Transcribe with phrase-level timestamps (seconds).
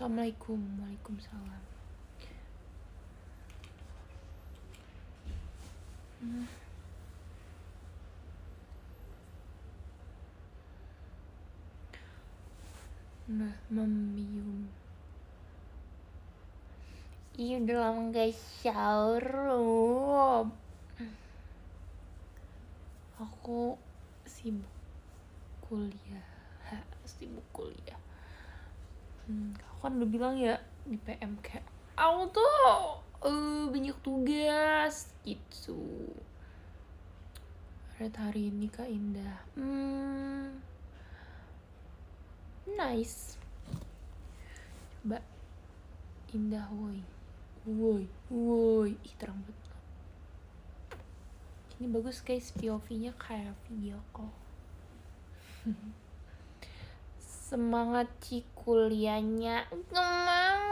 [0.00, 0.56] Assalamualaikum.
[0.80, 1.62] Waalaikumsalam.
[6.24, 6.48] Hmm.
[13.28, 14.72] Nah, memium
[17.36, 19.28] Iya udah lama gak shower
[23.20, 23.76] Aku
[24.24, 24.72] sibuk
[25.60, 26.24] kuliah.
[27.04, 27.99] Sibuk kuliah
[29.30, 31.62] hmm, Aku kan udah bilang ya di PM kayak
[31.94, 32.50] Aku tuh
[33.22, 36.10] uh, banyak tugas gitu.
[38.00, 39.44] Red hari ini Kak Indah.
[39.54, 40.56] Hmm,
[42.64, 43.36] Nice.
[45.04, 45.20] Coba.
[46.32, 47.02] Indah woi.
[47.68, 48.96] Woi Woi.
[49.04, 49.68] Ih terang banget.
[51.80, 54.00] Ini bagus guys POV-nya kayak video
[57.50, 60.70] Semangat Ci kuliahnya Gemau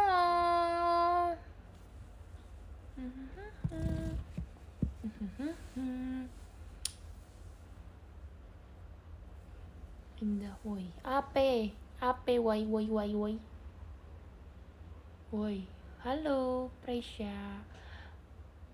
[10.22, 10.86] Indah woi.
[11.02, 11.75] Ape?
[11.98, 13.34] Ape woi woi woi woi.
[15.34, 15.67] Woi.
[16.06, 17.58] Halo Presya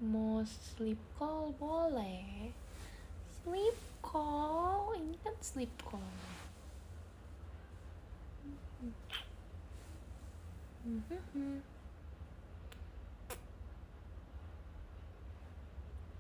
[0.05, 2.53] Mau sleep call boleh?
[3.41, 4.93] Sleep call?
[4.93, 6.44] Ini kan sleep call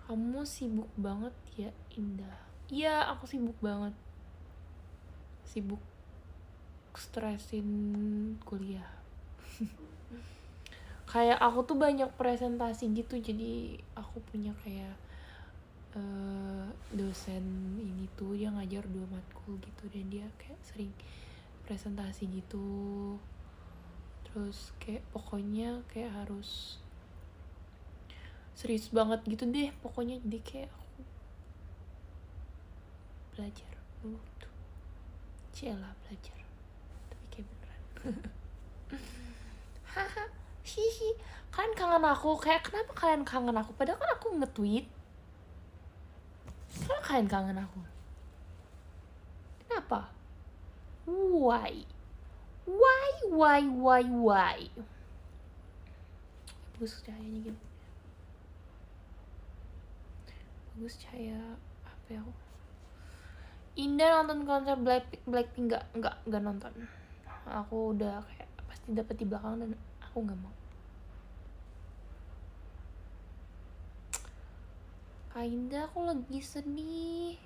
[0.04, 2.38] Kamu sibuk banget ya Indah?
[2.68, 3.92] Iya aku sibuk banget.
[5.48, 5.80] Sibuk
[6.96, 7.68] stresin
[8.44, 8.88] kuliah.
[11.10, 14.96] Kayak aku tuh banyak presentasi gitu jadi aku punya kayak
[15.94, 17.44] uh, dosen
[17.78, 20.90] ini tuh dia ngajar dua matkul gitu dan dia kayak sering
[21.64, 23.16] presentasi gitu.
[24.28, 26.80] Terus kayak pokoknya kayak harus
[28.54, 30.20] serius banget gitu deh pokoknya.
[30.22, 31.00] Jadi kayak aku
[33.34, 34.54] belajar dulu tuh.
[35.56, 36.38] Cila belajar.
[37.10, 37.82] Tapi kayak beneran.
[39.94, 40.24] Haha
[40.64, 41.10] hihi.
[41.50, 42.34] Kalian kangen aku?
[42.40, 43.70] Kayak kenapa kalian kangen aku?
[43.78, 44.86] Padahal kan aku nge-tweet.
[46.74, 47.80] Kenapa kalian kangen aku?
[49.62, 50.13] Kenapa
[51.08, 51.84] why?
[52.64, 54.58] Why why why why?
[56.74, 57.74] Bagus cahayanya gitu
[60.74, 61.38] bagus cahaya
[61.86, 62.22] apa ya?
[63.78, 66.74] Indah nonton konser Blackpink Blackpink nggak nggak nggak nonton.
[67.46, 69.70] Aku udah kayak pasti dapet di belakang dan
[70.02, 70.54] aku nggak mau.
[75.30, 77.38] Kak Indah aku lagi sedih.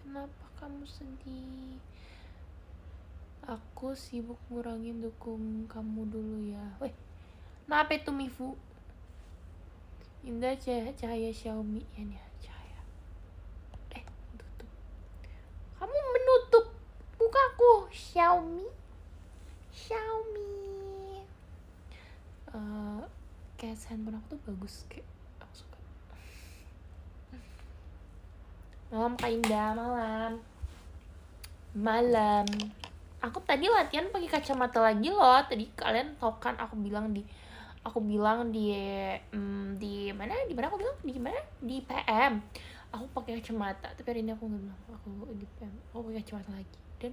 [0.00, 1.76] Kenapa kamu sedih
[3.46, 6.62] aku sibuk ngurangin dukung kamu dulu ya.
[6.78, 6.94] Weh
[7.66, 8.54] kenapa itu Mifu?
[10.22, 11.82] Indah cahaya, cahaya Xiaomi.
[11.98, 12.80] Ya nih cahaya.
[13.98, 14.04] Eh
[14.38, 14.70] tutup.
[15.82, 16.66] Kamu menutup
[17.18, 18.66] mukaku Xiaomi.
[19.74, 20.50] Xiaomi.
[22.52, 23.02] Uh,
[23.58, 25.08] kayak handphone aku tuh bagus kayak
[25.42, 25.78] aku suka.
[28.94, 30.32] Malam Kak Indah malam.
[31.72, 32.46] Malam
[33.22, 35.40] aku tadi latihan pakai kacamata lagi loh.
[35.46, 37.22] Tadi kalian tau kan aku bilang di
[37.86, 38.74] aku bilang di
[39.32, 40.34] um, di mana?
[40.44, 40.96] Di mana aku bilang?
[41.00, 41.40] Di mana?
[41.62, 42.42] Di PM
[42.90, 43.94] aku pakai kacamata.
[43.94, 44.80] Tapi hari ini aku nggak bilang.
[44.98, 46.78] Aku di PM aku pakai kacamata lagi.
[46.98, 47.12] Dan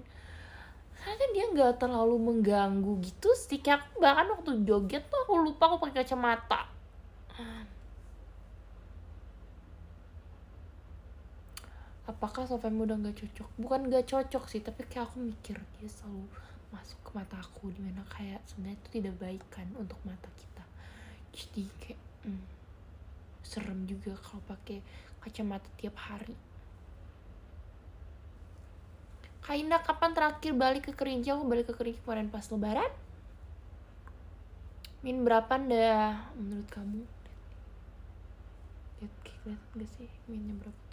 [0.99, 5.71] karena dia nggak terlalu mengganggu gitu sih kayak aku bahkan waktu joget tuh aku lupa
[5.71, 6.67] aku pakai kacamata
[12.09, 16.25] apakah Sofem udah nggak cocok bukan nggak cocok sih tapi kayak aku mikir dia selalu
[16.73, 20.65] masuk ke mata aku di mana kayak sebenarnya itu tidak baik kan untuk mata kita
[21.29, 22.45] jadi kayak hmm,
[23.45, 24.81] serem juga kalau pakai
[25.21, 26.33] kacamata tiap hari
[29.49, 31.33] Kak Indah kapan terakhir balik ke Kerinci?
[31.33, 32.85] Aku balik ke Kerinci kemarin pas lebaran.
[35.01, 37.01] Min berapa ndah menurut kamu?
[39.01, 40.88] Lihat kelihatan gak sih minnya berapa?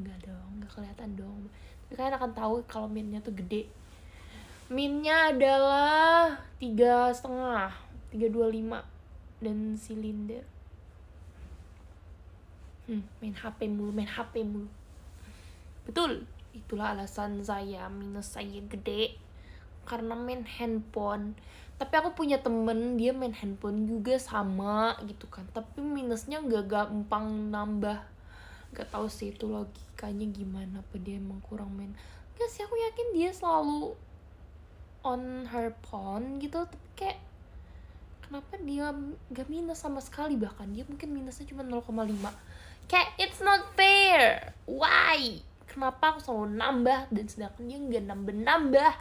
[0.00, 1.40] Enggak dong, enggak kelihatan dong.
[1.86, 3.70] Tapi kalian akan tahu kalau minnya tuh gede.
[4.72, 7.70] Minnya adalah tiga setengah,
[8.08, 8.80] tiga dua lima
[9.38, 10.42] dan silinder.
[12.84, 14.68] Hmm, main HP mulu, main HP mulu.
[15.84, 16.24] Betul
[16.54, 19.18] itulah alasan saya minus saya gede
[19.84, 21.34] karena main handphone
[21.74, 27.50] tapi aku punya temen dia main handphone juga sama gitu kan tapi minusnya nggak gampang
[27.50, 27.98] nambah
[28.74, 31.94] nggak tahu sih itu logikanya gimana apa dia emang kurang main.
[32.34, 33.94] Gak sih aku yakin dia selalu
[35.06, 37.18] on her phone gitu tapi kayak
[38.26, 38.90] kenapa dia
[39.30, 40.34] gak minus sama sekali?
[40.34, 41.86] Bahkan dia mungkin minusnya cuma 0,5
[42.90, 44.50] kayak it's not fair.
[44.66, 45.38] Why?
[45.70, 48.92] Kenapa aku selalu nambah dan sedangkan dia nggak nambah nambah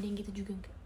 [0.00, 0.76] ada yang gitu juga enggak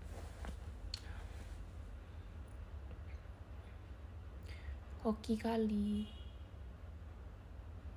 [5.07, 6.09] hoki kali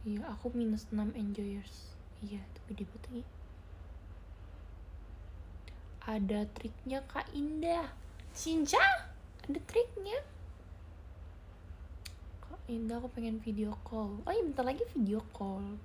[0.08, 1.92] iya aku minus 6 enjoyers.
[2.24, 3.26] Iya itu gede banget lagi
[6.08, 7.92] ada triknya kak Indah.
[8.32, 8.80] Sinja
[9.44, 10.24] ada triknya.
[12.48, 14.24] Kak Indah aku pengen video call.
[14.24, 15.76] Oh iya bentar lagi video call.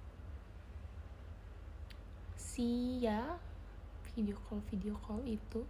[2.39, 3.35] Si ya
[4.15, 5.67] video call video call itu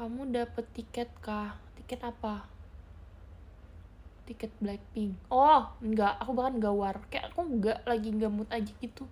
[0.00, 1.60] kamu dapet tiket kah?
[1.76, 2.48] Tiket apa?
[4.24, 5.12] Tiket Blackpink.
[5.28, 6.16] Oh enggak.
[6.24, 6.96] Aku bahkan enggak war.
[7.12, 9.04] Kayak aku enggak lagi enggak mood aja gitu.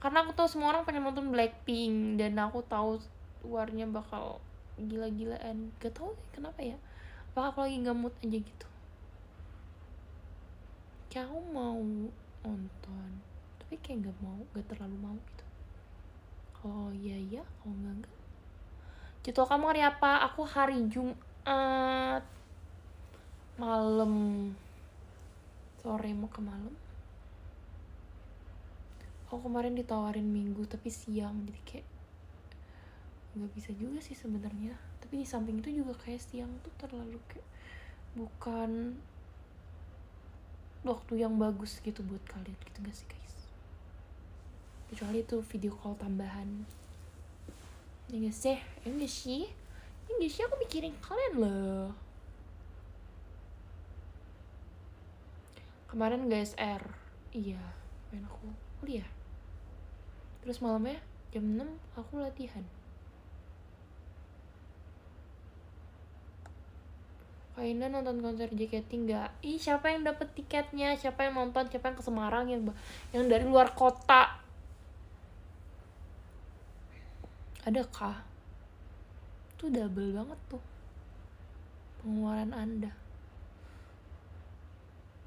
[0.00, 3.04] Karena aku tahu semua orang pengen nonton Blackpink dan aku tahu
[3.44, 4.40] warnya bakal
[4.80, 5.68] gila-gilaan.
[5.76, 6.80] Gak tau kenapa ya.
[7.36, 8.66] Apa aku lagi nggak mood aja gitu.
[11.12, 11.76] Kayak aku mau
[12.40, 13.10] nonton
[13.60, 15.44] tapi kayak nggak mau nggak terlalu mau gitu.
[16.56, 17.42] Kalau iya iya.
[17.60, 18.23] Kalau enggak enggak
[19.24, 20.20] Jadwal kamu hari apa?
[20.28, 22.20] Aku hari Jumat
[23.56, 24.12] malam
[25.80, 26.76] sore mau ke malam.
[29.24, 31.88] Aku kemarin ditawarin minggu tapi siang jadi kayak
[33.32, 34.76] nggak bisa juga sih sebenarnya.
[35.00, 37.48] Tapi di samping itu juga kayak siang tuh terlalu kayak
[38.20, 39.00] bukan
[40.84, 43.36] waktu yang bagus gitu buat kalian gitu gak sih guys?
[44.92, 46.68] Kecuali itu video call tambahan
[48.12, 49.44] ya gak sih ya gak sih
[50.08, 51.88] ya gak sih aku mikirin kalian loh
[55.88, 56.82] kemarin guys R
[57.32, 57.60] iya
[58.10, 58.50] main aku
[58.82, 59.08] kuliah
[60.44, 61.00] terus malamnya
[61.32, 61.64] jam 6
[61.96, 62.64] aku latihan
[67.54, 69.30] Kaina nonton konser JKT nggak?
[69.46, 70.98] Ih siapa yang dapet tiketnya?
[70.98, 71.70] Siapa yang nonton?
[71.70, 72.66] Siapa yang ke Semarang yang
[73.14, 74.42] yang dari luar kota?
[77.64, 78.20] Adakah?
[79.56, 80.60] Itu double banget tuh.
[82.04, 82.92] Pengeluaran anda.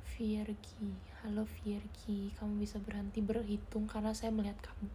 [0.06, 4.90] Fiergi halo Fiergi kamu bisa berhenti berhitung karena saya melihat kamu.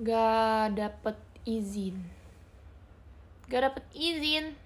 [0.04, 1.16] Gak dapet
[1.48, 1.96] izin.
[3.48, 4.56] Gak dapet izin.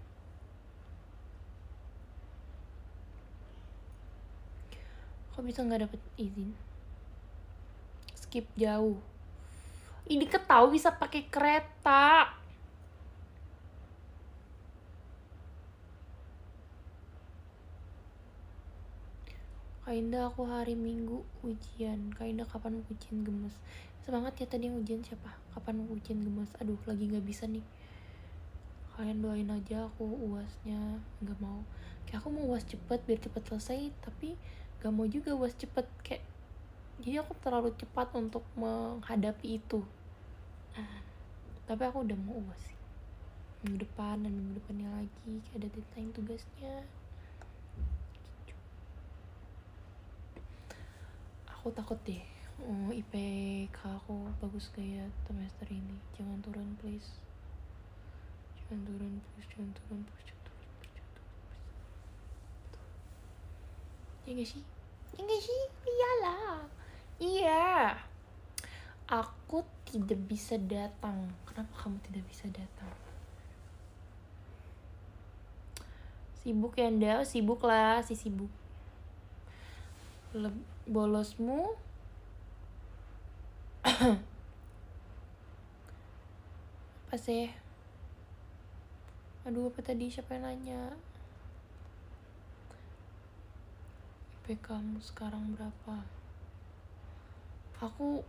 [5.34, 6.69] Kok bisa gak dapet izin
[8.30, 8.94] skip jauh.
[10.06, 12.30] Ini ketahu bisa pakai kereta.
[19.82, 22.14] Kainda aku hari Minggu ujian.
[22.14, 23.58] Kainda kapan ujian gemes?
[24.06, 25.34] Semangat ya tadi ujian siapa?
[25.50, 26.54] Kapan ujian gemes?
[26.62, 27.66] Aduh lagi gak bisa nih.
[28.94, 31.66] Kalian doain aja aku uasnya Gak mau.
[32.06, 34.38] Kayak aku mau uas cepet biar cepet selesai Tapi
[34.78, 35.90] gak mau juga uas cepet.
[36.06, 36.29] Kayak
[37.00, 39.80] jadi aku terlalu cepat untuk menghadapi itu.
[41.64, 42.76] Tapi aku udah mau uas sih.
[43.64, 46.76] Minggu depan dan minggu depannya lagi kayak ada deadline tugasnya.
[51.56, 52.24] Aku takut deh
[52.64, 55.96] oh, IPK aku bagus kayak semester ini.
[56.20, 57.08] Jangan turun please.
[58.68, 61.48] Jangan turun please jangan turun please jangan turun please jangan turun please.
[64.28, 64.64] Ya gak sih?
[65.16, 65.62] Ya gak sih?
[65.88, 66.79] Iyalah
[67.20, 68.00] Iya.
[69.04, 71.28] Aku tidak bisa datang.
[71.44, 72.88] Kenapa kamu tidak bisa datang?
[76.40, 77.20] Sibuk ya Anda?
[77.20, 78.48] Oh, sibuk lah, si sibuk.
[80.32, 80.48] Le
[80.88, 81.76] bolosmu
[87.04, 87.52] apa sih?
[89.44, 90.96] Aduh, apa tadi siapa yang nanya?
[94.40, 96.19] IP kamu sekarang berapa?
[97.80, 98.20] Aku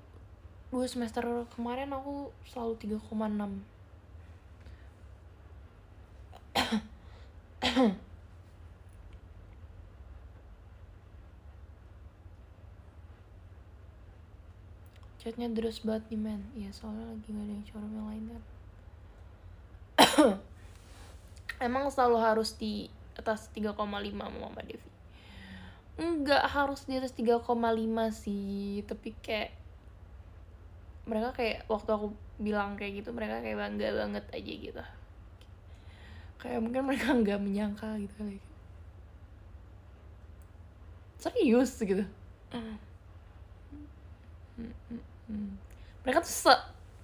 [0.71, 3.59] dua semester kemarin aku selalu 3,6
[15.21, 16.41] chatnya terus banget nih men.
[16.57, 18.43] Iya soalnya lagi gak ada yang showroom yang lain kan
[21.67, 22.89] emang selalu harus di
[23.19, 24.90] atas 3,5 sama Mama Devi
[25.99, 27.43] nggak harus di atas 3,5
[28.13, 29.51] sih tapi kayak
[31.05, 32.07] mereka kayak waktu aku
[32.37, 34.83] bilang kayak gitu mereka kayak bangga banget aja gitu.
[36.41, 38.39] Kayak mungkin mereka nggak menyangka gitu kali.
[41.21, 42.05] Serius gitu.
[46.01, 46.53] Mereka tuh se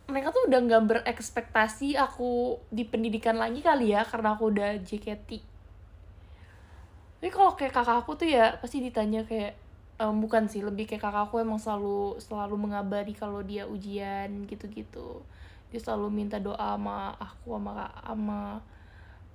[0.08, 5.57] mereka tuh udah nggak berekspektasi aku di pendidikan lagi kali ya karena aku udah JKT
[7.18, 9.58] tapi kalau kayak kakak aku tuh ya pasti ditanya kayak
[9.98, 15.26] um, bukan sih lebih kayak kakak aku emang selalu selalu mengabari kalau dia ujian gitu-gitu
[15.74, 18.42] dia selalu minta doa sama aku sama sama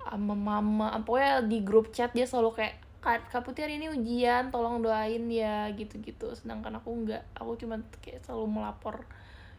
[0.03, 4.55] sama mama pokoknya di grup chat dia selalu kayak Kak, Kak Putih hari ini ujian,
[4.55, 6.39] tolong doain ya gitu-gitu.
[6.39, 9.03] Sedangkan aku nggak, aku cuma kayak selalu melapor.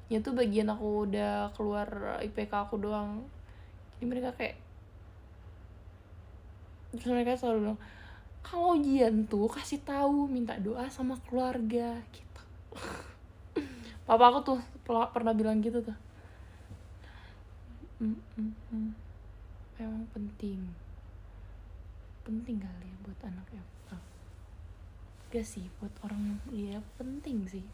[0.08, 3.28] Ya tuh bagian aku udah keluar IPK aku doang.
[4.00, 4.56] Jadi mereka kayak
[6.96, 7.80] terus mereka selalu bilang
[8.44, 12.42] kalau ujian tuh kasih tahu minta doa sama keluarga gitu.
[14.08, 15.98] Papa aku tuh pernah bilang gitu tuh.
[18.04, 18.92] Mm, mm, mm.
[19.80, 20.60] emang penting.
[22.28, 23.90] Penting kali ya buat anak FK
[25.34, 27.66] gak sih buat orang ya penting sih.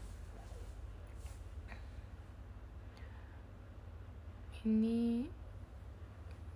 [4.64, 5.28] Ini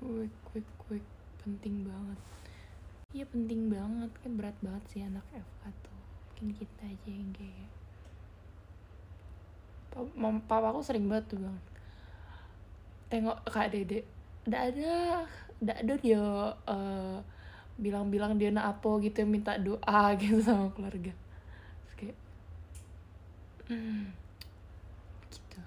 [0.00, 1.06] quick quick quick.
[1.44, 2.16] Penting banget
[3.14, 4.10] iya penting banget.
[4.20, 5.98] Kan berat banget sih anak FK tuh.
[6.34, 7.70] Mungkin kita aja yang kayak
[10.50, 11.58] papa aku sering banget tuh bang
[13.06, 14.02] tengok kak dede.
[14.50, 14.94] Udah ada
[15.62, 16.18] udah ada dia
[16.66, 17.18] uh,
[17.78, 21.14] bilang-bilang dia nak apa gitu minta doa gitu sama keluarga.
[21.14, 22.16] Terus kayak
[23.70, 24.10] hmm,
[25.30, 25.60] gitu.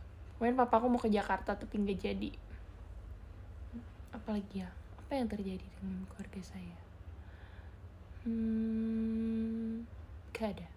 [0.44, 2.30] Papa papaku mau ke Jakarta tapi nggak jadi.
[4.12, 4.70] Apalagi ya?
[5.00, 6.87] Apa yang terjadi dengan keluarga saya
[8.28, 9.88] hmm
[10.36, 10.68] gak ada.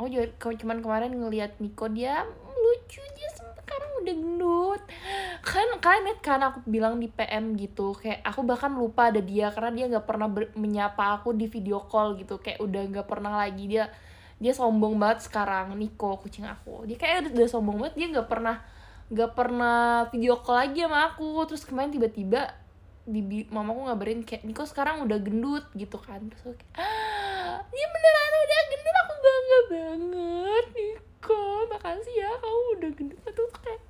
[0.00, 2.24] Aku juga cuman kemarin ngelihat Niko dia
[2.56, 4.82] lucu dia sekarang udah gendut.
[5.44, 9.52] Kan kalian lihat kan aku bilang di PM gitu kayak aku bahkan lupa ada dia
[9.52, 12.40] karena dia nggak pernah menyapa aku di video call gitu.
[12.40, 13.92] Kayak udah nggak pernah lagi dia
[14.40, 16.88] dia sombong banget sekarang Niko kucing aku.
[16.88, 18.56] Dia kayak udah, udah sombong banget dia nggak pernah
[19.10, 21.44] nggak pernah video call lagi sama aku.
[21.44, 22.56] Terus kemarin tiba-tiba
[23.08, 26.20] di mamaku ngabarin kayak Niko sekarang udah gendut gitu kan.
[26.28, 31.42] Terus aku kayak ah, dia beneran udah gendut aku bangga banget Niko.
[31.70, 33.18] Makasih ya kamu udah gendut.
[33.20, 33.80] Itu tuh kayak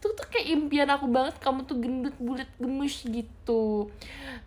[0.00, 3.90] itu tuh kayak impian aku banget kamu tuh gendut bulat gemus gitu.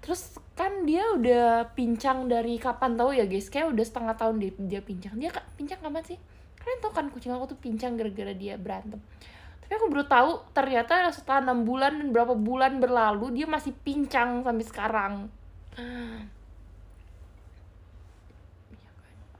[0.02, 3.52] Terus kan dia udah pincang dari kapan tahu ya guys?
[3.52, 5.14] Kayak udah setengah tahun dia dia pincang.
[5.20, 6.20] Dia pincang kapan sih?
[6.64, 9.04] Kalian tau kan kucing aku tuh pincang gara-gara dia berantem
[9.64, 14.44] tapi aku baru tahu ternyata setelah enam bulan dan berapa bulan berlalu dia masih pincang
[14.44, 15.14] sampai sekarang.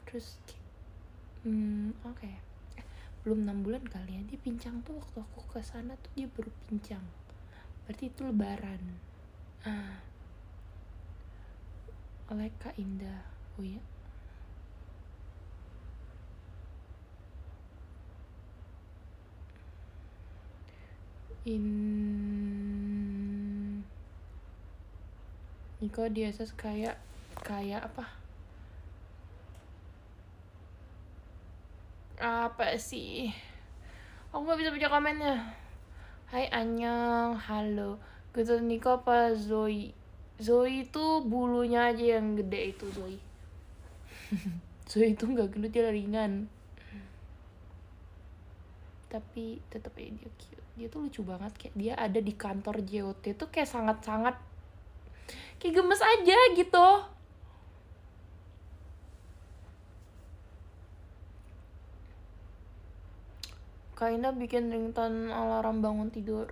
[0.08, 0.40] Terus
[1.44, 2.16] hmm oke.
[2.16, 2.44] Okay
[3.24, 6.52] belum enam bulan kali ya dia pincang tuh waktu aku ke sana tuh dia baru
[6.68, 7.04] pincang.
[7.88, 8.82] Berarti itu lebaran.
[9.64, 10.04] Ah.
[12.34, 13.24] Kak Indah.
[13.56, 13.80] Oh ya
[21.44, 21.68] in
[25.84, 26.96] Niko biasa kayak
[27.44, 28.08] kayak apa?
[32.24, 33.36] Apa sih?
[34.32, 35.36] Aku nggak bisa baca komennya.
[36.32, 38.00] Hai Anyang halo.
[38.32, 39.92] Gitu Niko apa Zoe?
[40.40, 43.20] Zoe itu bulunya aja yang gede itu Zoe.
[44.90, 46.48] Zoe itu nggak gendut dia ringan.
[49.12, 53.38] Tapi tetap aja dia cute dia tuh lucu banget kayak dia ada di kantor JOT
[53.38, 54.34] tuh kayak sangat-sangat
[55.62, 57.14] kayak gemes aja gitu
[64.04, 66.52] Kaina bikin ringtone alarm bangun tidur.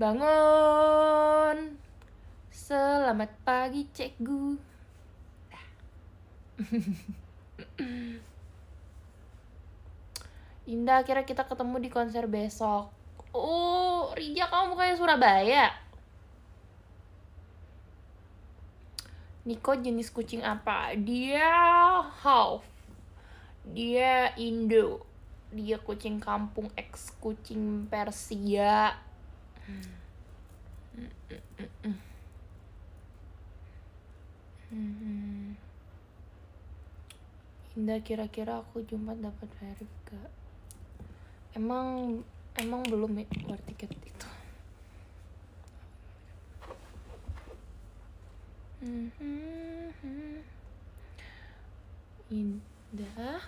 [0.00, 1.76] Bangun.
[2.48, 4.56] Selamat pagi, cekgu.
[10.72, 12.95] Indah, kira kita ketemu di konser besok.
[13.36, 15.66] Oh, Rija kamu bukannya Surabaya?
[19.46, 20.96] Niko jenis kucing apa?
[20.96, 21.52] Dia
[22.24, 22.64] half.
[23.66, 25.04] Dia Indo
[25.56, 28.98] dia kucing kampung ex kucing Persia
[29.64, 29.94] hmm.
[37.76, 40.32] Indah kira-kira aku Jumat dapat verif gak?
[41.52, 42.24] Emang
[42.56, 44.28] emang belum ya keluar tiket itu.
[52.32, 53.40] Indah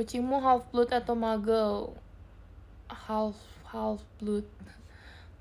[0.00, 1.92] Kucingmu half blood atau muggle?
[2.88, 3.36] Half
[3.68, 4.48] half blood.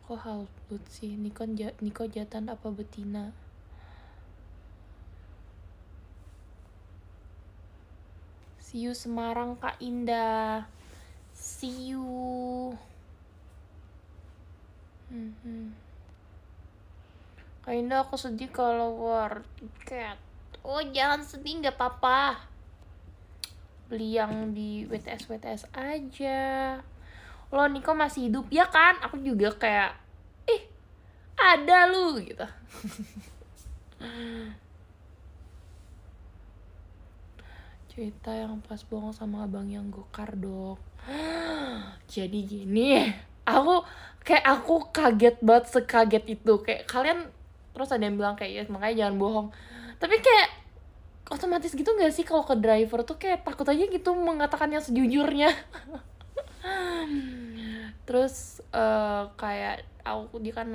[0.09, 1.13] Kok blood sih.
[1.13, 3.29] Niko ja Niko jantan apa betina?
[8.57, 10.65] See you Semarang Kak Indah.
[11.37, 12.73] See you.
[15.13, 15.77] Hmm.
[17.61, 20.17] Kak Indah aku sedih kalau war tiket.
[20.65, 22.49] Oh jangan sedih nggak apa-apa.
[23.89, 26.41] Beli yang di WTS WTS aja
[27.49, 28.45] lo Niko masih hidup?
[28.53, 28.97] Ya kan.
[29.05, 29.97] Aku juga kayak
[30.49, 30.61] ih
[31.37, 32.45] ada lu gitu.
[37.91, 40.79] Cerita yang pas bohong sama abang yang gokar dong
[42.13, 43.11] jadi gini
[43.49, 43.81] aku
[44.23, 46.53] kayak aku kaget banget sekaget itu.
[46.61, 47.19] Kayak kalian
[47.73, 49.47] terus ada yang bilang kayak ya makanya jangan bohong.
[49.97, 50.49] Tapi kayak
[51.29, 55.53] otomatis gitu gak sih kalau ke driver tuh kayak takut aja gitu mengatakan yang sejujurnya
[58.09, 60.73] terus uh, kayak aku dia kan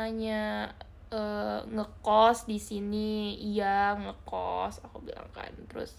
[1.15, 3.39] uh, ngekos di sini.
[3.39, 4.83] Iya ngekos.
[4.87, 5.99] Aku bilang kan terus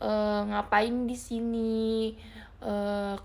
[0.00, 2.16] uh, ngapain di sini?
[2.60, 3.16] Uh,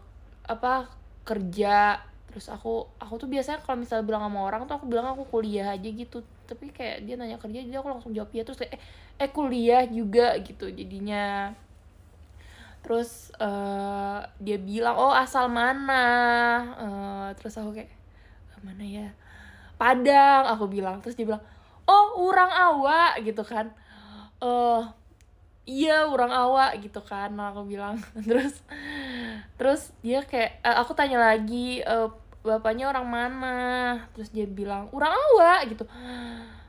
[0.47, 0.91] apa
[1.23, 1.99] kerja?
[2.31, 5.75] Terus aku aku tuh biasanya kalau misalnya bilang sama orang tuh aku bilang aku kuliah
[5.75, 6.23] aja gitu.
[6.47, 8.81] Tapi kayak dia nanya kerja jadi aku langsung jawab ya terus kayak eh,
[9.27, 11.55] eh kuliah juga gitu jadinya
[12.81, 16.03] terus uh, dia bilang oh asal mana?
[16.77, 17.91] Uh, terus aku kayak
[18.61, 19.07] mana ya?
[19.77, 20.45] Padang.
[20.53, 21.41] Aku bilang terus dia bilang
[21.89, 23.73] oh orang awak gitu kan.
[24.41, 24.85] Uh,
[25.65, 27.33] iya orang awak gitu kan.
[27.33, 28.61] Nah, aku bilang terus
[29.57, 32.09] terus dia kayak uh, aku tanya lagi uh,
[32.41, 33.57] bapaknya orang mana?
[34.17, 35.85] Terus dia bilang orang awak gitu.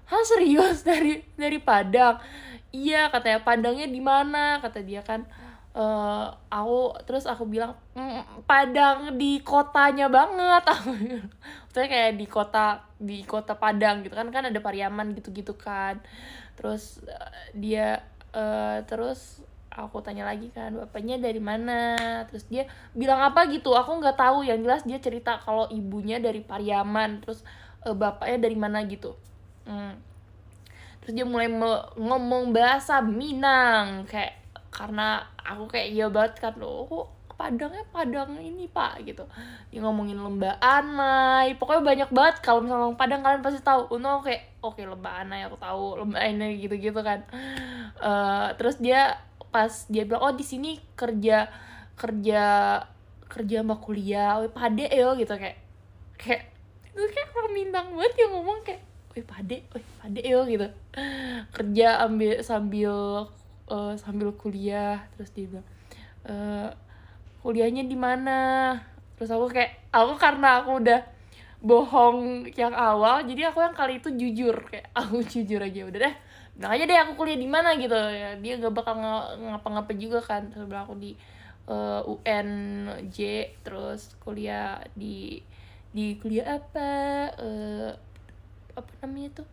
[0.09, 0.85] Hah serius?
[0.89, 2.21] Dari dari Padang?
[2.73, 4.61] Iya katanya Padangnya di mana?
[4.61, 5.25] kata dia kan
[5.77, 10.63] uh, aku terus aku bilang mm, Padang di kotanya banget.
[10.73, 10.93] Aku
[11.73, 16.01] saya kayak di kota di kota Padang gitu kan kan ada Pariaman gitu-gitu kan.
[16.57, 18.05] Terus uh, dia
[18.37, 19.41] uh, terus
[19.73, 21.97] aku tanya lagi kan bapaknya dari mana?
[22.29, 24.45] Terus dia bilang apa gitu aku nggak tahu.
[24.45, 27.41] Yang jelas dia cerita kalau ibunya dari Pariaman terus
[27.89, 29.17] uh, bapaknya dari mana gitu.
[29.63, 29.95] Hmm.
[30.99, 31.47] terus dia mulai
[31.95, 34.42] ngomong bahasa Minang kayak
[34.73, 37.07] karena aku kayak iya banget kan loh kok
[37.43, 39.03] Padangnya Padang ini pak?
[39.03, 39.27] Gitu.
[39.75, 42.37] Dia ngomongin lembah anai pokoknya banyak banget.
[42.39, 43.99] Kalau misalnya Padang kalian pasti tahu.
[43.99, 47.27] Uno kayak oke okay, lembah anai aku tahu anai gitu gitu kan.
[47.99, 49.19] Uh, terus dia
[49.51, 51.51] pas dia bilang oh di sini kerja
[51.99, 52.45] kerja
[53.29, 55.59] kerja sama kuliah oh pade yo gitu kayak.
[56.15, 56.47] Kayak
[56.95, 58.83] itu kayak orang Minang banget yang ngomong kayak
[59.19, 60.69] wih pade wih pade yo gitu.
[61.51, 63.27] Kerja ambil sambil
[63.73, 65.67] uh, sambil kuliah terus dia bilang
[66.29, 66.69] uh,
[67.41, 68.79] kuliahnya di mana?
[69.17, 71.01] Terus aku kayak aku karena aku udah
[71.63, 76.15] bohong yang awal jadi aku yang kali itu jujur kayak aku jujur aja udah deh
[76.59, 77.97] bilang aja deh aku kuliah di mana gitu.
[77.97, 79.01] Ya dia gak bakal
[79.41, 81.17] ngapa-ngapa juga kan terus bilang aku di
[81.71, 83.19] uh, eh, UNJ
[83.65, 85.41] terus kuliah di
[85.93, 86.89] di kuliah apa
[87.37, 87.91] uh,
[88.73, 89.49] apa namanya tuh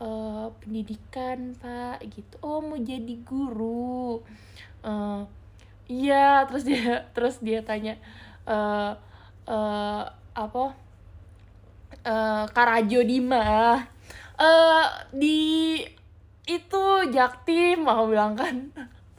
[0.00, 2.34] uh, pendidikan pak gitu.
[2.42, 4.22] Oh mau jadi guru.
[4.84, 5.24] Uh,
[5.86, 7.98] iya terus dia terus dia tanya
[8.48, 8.96] uh,
[9.46, 10.04] uh,
[10.34, 10.64] apa?
[12.04, 13.80] Uh, Karajo di mah
[14.36, 15.80] uh, di
[16.44, 18.68] itu Jaktim mau bilang kan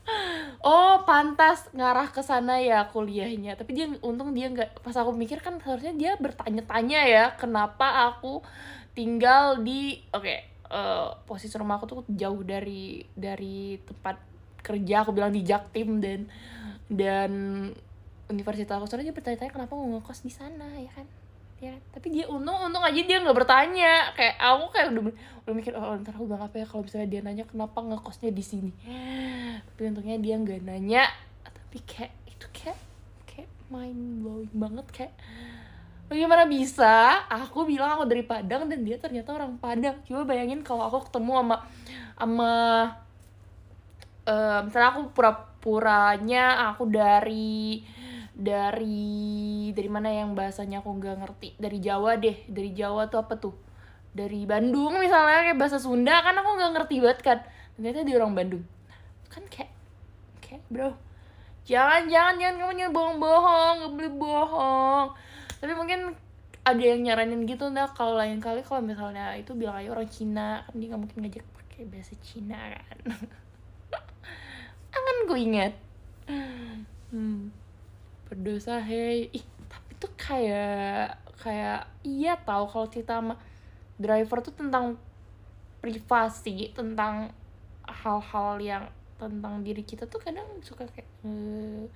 [0.62, 3.58] oh pantas ngarah ke sana ya kuliahnya.
[3.58, 8.46] Tapi dia untung dia nggak pas aku mikir kan harusnya dia bertanya-tanya ya kenapa aku
[8.94, 14.20] tinggal di oke okay, uh, posisi rumah aku tuh jauh dari dari tempat
[14.60, 16.28] kerja aku bilang di Jaktim dan
[16.92, 17.32] dan
[18.28, 18.90] universitas aku.
[18.90, 21.08] Soalnya dia bertanya-tanya kenapa mau ngekos di sana ya kan?
[21.64, 24.12] Ya tapi dia untung untung aja dia nggak bertanya.
[24.18, 25.04] Kayak aku kayak udah
[25.46, 28.44] udah mikir oh ntar aku bilang apa ya kalau misalnya dia nanya kenapa ngekosnya di
[28.44, 28.72] sini.
[29.72, 31.08] Tapi untungnya dia nggak nanya.
[31.46, 32.80] Tapi kayak itu kayak
[33.30, 35.14] kayak mind blowing banget kayak
[36.06, 37.26] bagaimana bisa?
[37.30, 39.98] Aku bilang aku dari Padang dan dia ternyata orang Padang.
[40.06, 41.58] Coba bayangin kalau aku ketemu sama
[42.16, 42.52] sama
[44.30, 47.84] uh, misalnya aku pura-puranya aku dari
[48.36, 51.50] dari dari mana yang bahasanya aku nggak ngerti.
[51.58, 52.38] Dari Jawa deh.
[52.48, 53.56] Dari Jawa tuh apa tuh?
[54.16, 57.40] Dari Bandung misalnya kayak bahasa Sunda kan aku nggak ngerti banget kan.
[57.76, 58.64] Ternyata dia orang Bandung.
[59.28, 59.72] Kan kayak
[60.40, 60.96] kayak bro.
[61.66, 65.08] Jangan jangan jangan kamu jangan bohong-bohong nggak boleh bohong
[65.66, 66.14] tapi mungkin
[66.62, 70.62] ada yang nyaranin gitu nah kalau lain kali kalau misalnya itu bilang aja orang Cina
[70.62, 72.98] kan dia nggak mungkin ngajak pakai bahasa Cina kan?
[74.94, 75.74] Kan gue inget
[77.10, 77.50] hmm,
[78.30, 83.36] berdosa hei ih tapi tuh kayak kayak iya tahu kalau cerita sama
[83.98, 85.02] driver tuh tentang
[85.82, 87.34] privasi tentang
[87.86, 91.90] hal-hal yang tentang diri kita tuh kadang suka kayak eh,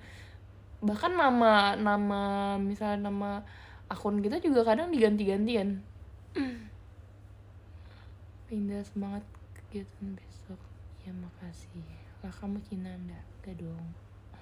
[0.80, 2.22] bahkan nama nama
[2.56, 3.44] misalnya nama
[3.92, 5.84] akun kita juga kadang diganti-gantian.
[8.48, 9.22] Pindah semangat
[9.54, 10.60] kegiatan besok.
[11.04, 11.84] Ya makasih.
[12.24, 13.86] Lah kamu Cinanda gak dong.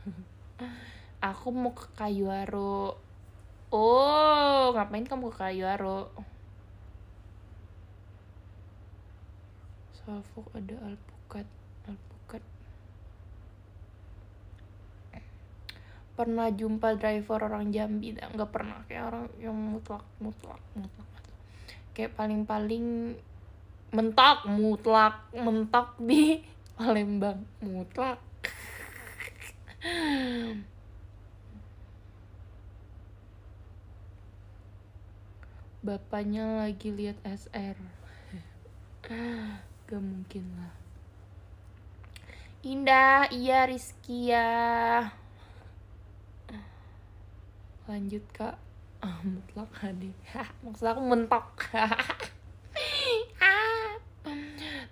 [1.34, 2.94] Aku mau ke Kayuaro
[3.68, 6.08] oh ngapain kamu ke Kayuaro
[9.92, 11.44] Salfok ada alpukat
[16.18, 18.82] pernah jumpa driver orang Jambi nggak pernah.
[18.90, 21.06] Kayak orang yang mutlak mutlak mutlak.
[21.94, 23.14] Kayak paling-paling
[23.94, 26.42] mentok mutlak mentok di
[26.76, 27.46] Palembang.
[27.62, 28.18] Mutlak.
[35.78, 37.78] Bapaknya lagi lihat SR
[39.88, 40.74] gak mungkin lah.
[42.60, 45.08] Indah iya Rizky ya
[47.88, 48.60] lanjut kak.
[49.00, 50.12] Ah, mutlak hadir
[50.62, 51.48] maksud aku mentok.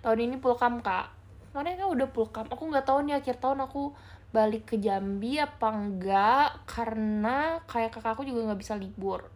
[0.01, 1.13] Tahun ini pulkam kak.
[1.53, 2.49] Kemarin kan udah pulkam.
[2.49, 3.93] Aku nggak tahu nih akhir tahun aku
[4.33, 9.29] balik ke Jambi apa enggak karena kayak kakakku juga nggak bisa libur.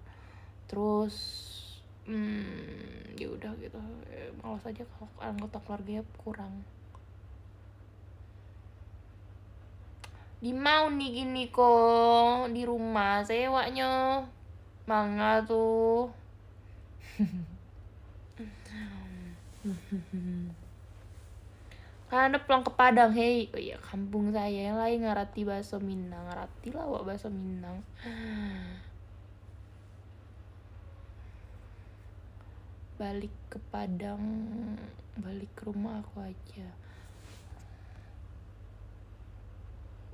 [0.66, 1.16] Terus
[2.10, 3.78] hmm, ya udah gitu.
[4.42, 6.66] Malas aja kalau anggota keluarganya kurang
[10.42, 14.26] di mau nih gini kok di rumah sewanya
[14.90, 16.10] mangga tuh.
[22.10, 23.54] Karena pulang ke Padang hei.
[23.54, 26.26] Oh iya kampung saya yang lain ngarati bahasa Minang.
[26.26, 27.86] Ngarati lah wak bahasa Minang.
[32.98, 34.26] Balik ke Padang
[35.20, 36.68] balik ke rumah aku aja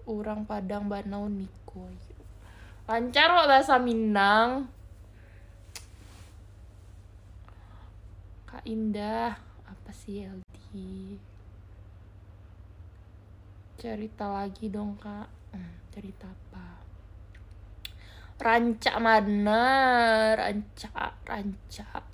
[0.07, 1.85] orang Padang Banau Niko
[2.87, 4.71] lancar loh bahasa Minang.
[8.47, 9.35] Kak Indah
[9.67, 10.71] apa sih LD
[13.75, 15.27] cerita lagi dong kak.
[15.51, 16.79] Hmm, cerita apa?
[18.39, 19.63] Rancak mana?
[20.39, 22.07] Rancak rancak.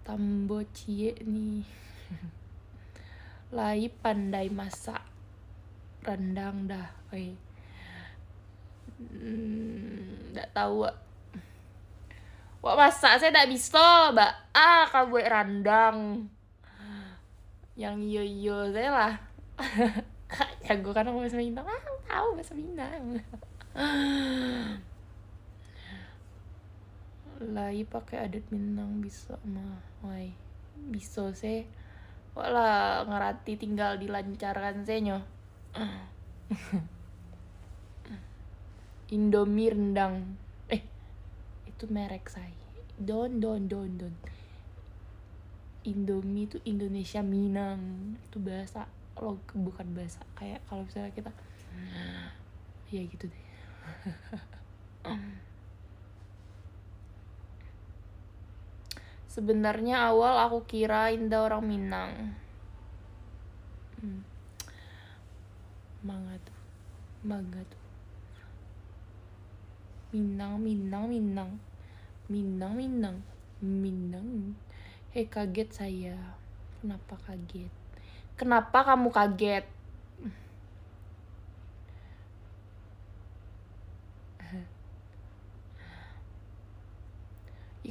[0.00, 1.62] Tambo cie nih.
[3.56, 5.15] Lai pandai masak
[6.06, 7.34] rendang dah oi
[9.02, 10.86] hmm, nggak tahu
[12.66, 14.50] Wah masak saya tidak bisa, mbak.
[14.50, 16.26] Ah, buat rendang.
[17.78, 19.14] Yang iyo iyo saya lah.
[20.66, 21.62] Jago kan aku bahasa Minang.
[21.62, 21.78] Ah,
[22.10, 23.22] tahu bahasa Minang.
[27.54, 29.78] Lagi pakai adat Minang bisa mah.
[30.02, 30.34] Woi,
[30.90, 31.70] bisa sih.
[32.34, 35.22] Wala ngerati tinggal dilancarkan saya
[39.16, 40.36] Indomie rendang
[40.66, 40.82] eh
[41.68, 42.54] itu merek saya.
[42.96, 44.14] Don don don don.
[45.86, 48.16] Indomie itu Indonesia Minang.
[48.26, 51.32] Itu bahasa lo bukan bahasa kayak kalau misalnya kita
[52.92, 53.44] ya gitu deh.
[59.36, 62.32] Sebenarnya awal aku kira Indah orang Minang
[64.00, 64.20] hmm
[66.06, 66.58] mangga tuh
[67.26, 67.86] mangga tuh
[70.16, 71.60] Minang Minang Minang.
[72.32, 73.20] Minang Minang.
[73.60, 74.56] Minang.
[75.12, 76.16] Hei kaget saya.
[76.80, 77.68] Kenapa kaget?
[78.38, 79.66] Kenapa kamu kaget?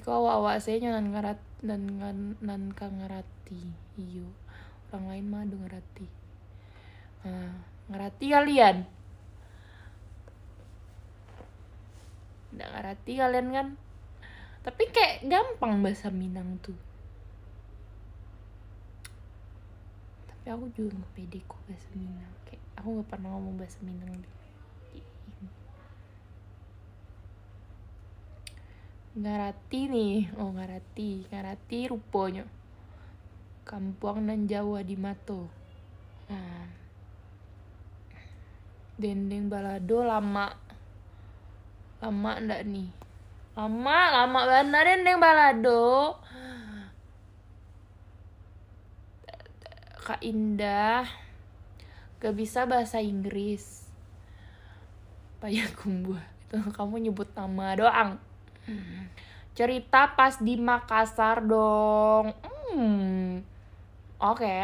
[0.01, 2.01] Iko awak saya nyanan ngarat dan
[2.39, 3.61] nan ngerati.
[3.99, 4.31] Iyo.
[4.89, 6.07] Orang lain mah ngerati.
[7.27, 8.77] Nah ngerti kalian?
[12.55, 13.67] Nggak ngerti kalian kan?
[14.65, 16.77] Tapi kayak gampang bahasa Minang tuh.
[20.25, 22.33] Tapi aku juga nggak pede kok bahasa Minang.
[22.49, 24.29] Kayak aku nggak pernah ngomong bahasa Minang di
[29.15, 30.17] ngarati nih.
[30.41, 32.43] Oh ngarati ngarati rupanya.
[33.65, 35.47] Kampung nan Jawa di Mato.
[36.25, 36.84] Hmm
[38.95, 40.55] dendeng balado lama.
[41.99, 42.89] Lama ndak nih?
[43.55, 44.83] Lama lama banget.
[44.87, 46.19] Dendeng balado.
[50.05, 51.07] Kak Indah.
[52.21, 53.85] Gak bisa bahasa Inggris.
[55.43, 58.11] Payakumbuh itu kamu nyebut nama doang.
[59.57, 62.33] Cerita pas di Makassar dong.
[62.41, 63.41] Hmm.
[64.19, 64.41] Oke.
[64.41, 64.61] Okay.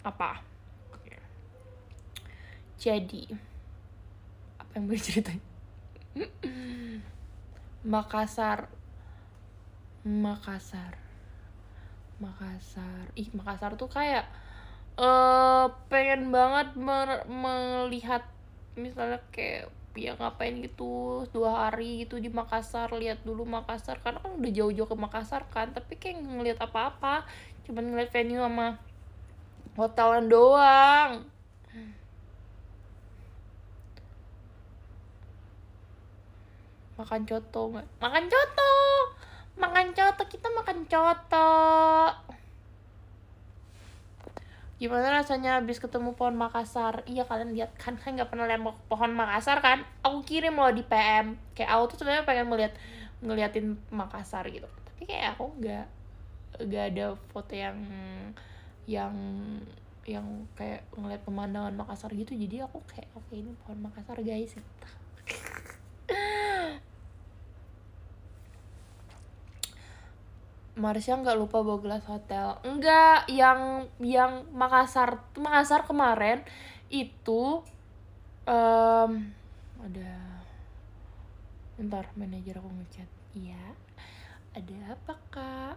[0.00, 0.40] apa
[2.80, 3.28] jadi
[4.70, 5.42] apa yang boleh ceritain.
[7.82, 8.70] Makassar.
[10.06, 10.94] Makassar.
[12.22, 13.10] Makassar.
[13.18, 14.30] Ih Makassar tuh kayak
[14.94, 16.78] uh, pengen banget
[17.26, 18.22] melihat
[18.78, 23.98] misalnya kayak ya ngapain gitu dua hari gitu di Makassar lihat dulu Makassar.
[23.98, 27.26] Karena kan udah jauh-jauh ke Makassar kan tapi kayak ngeliat apa-apa.
[27.66, 28.78] Cuman ngeliat venue sama
[29.74, 31.26] hotelan doang
[37.00, 38.72] makan coto makan coto!
[39.56, 40.22] Makan coto!
[40.28, 41.48] Kita makan coto!
[44.80, 47.04] Gimana rasanya habis ketemu pohon Makassar?
[47.04, 48.00] Iya kalian lihat kan?
[48.00, 49.84] Kan nggak pernah lihat pohon Makassar kan?
[50.00, 52.72] Aku kirim loh di PM kayak aku tuh sebenarnya pengen melihat
[53.20, 54.64] ngeliatin Makassar gitu.
[54.64, 55.86] Tapi kayak aku nggak
[56.64, 57.76] nggak ada foto yang
[58.88, 59.12] yang
[60.08, 60.24] yang
[60.56, 62.32] kayak ngeliat pemandangan Makassar gitu.
[62.32, 64.56] Jadi aku kayak oke ini pohon Makassar guys
[70.80, 72.56] Marsha nggak lupa bawa gelas hotel.
[72.64, 76.40] Enggak yang yang Makassar Makassar kemarin
[76.88, 77.60] itu
[78.48, 79.10] um,
[79.84, 80.12] ada
[81.76, 83.08] ntar manajer aku ngechat.
[83.36, 83.76] Iya
[84.56, 85.76] ada apa kak?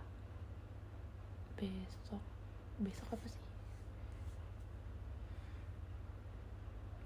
[1.59, 2.23] Besok
[2.79, 3.43] besok apa sih?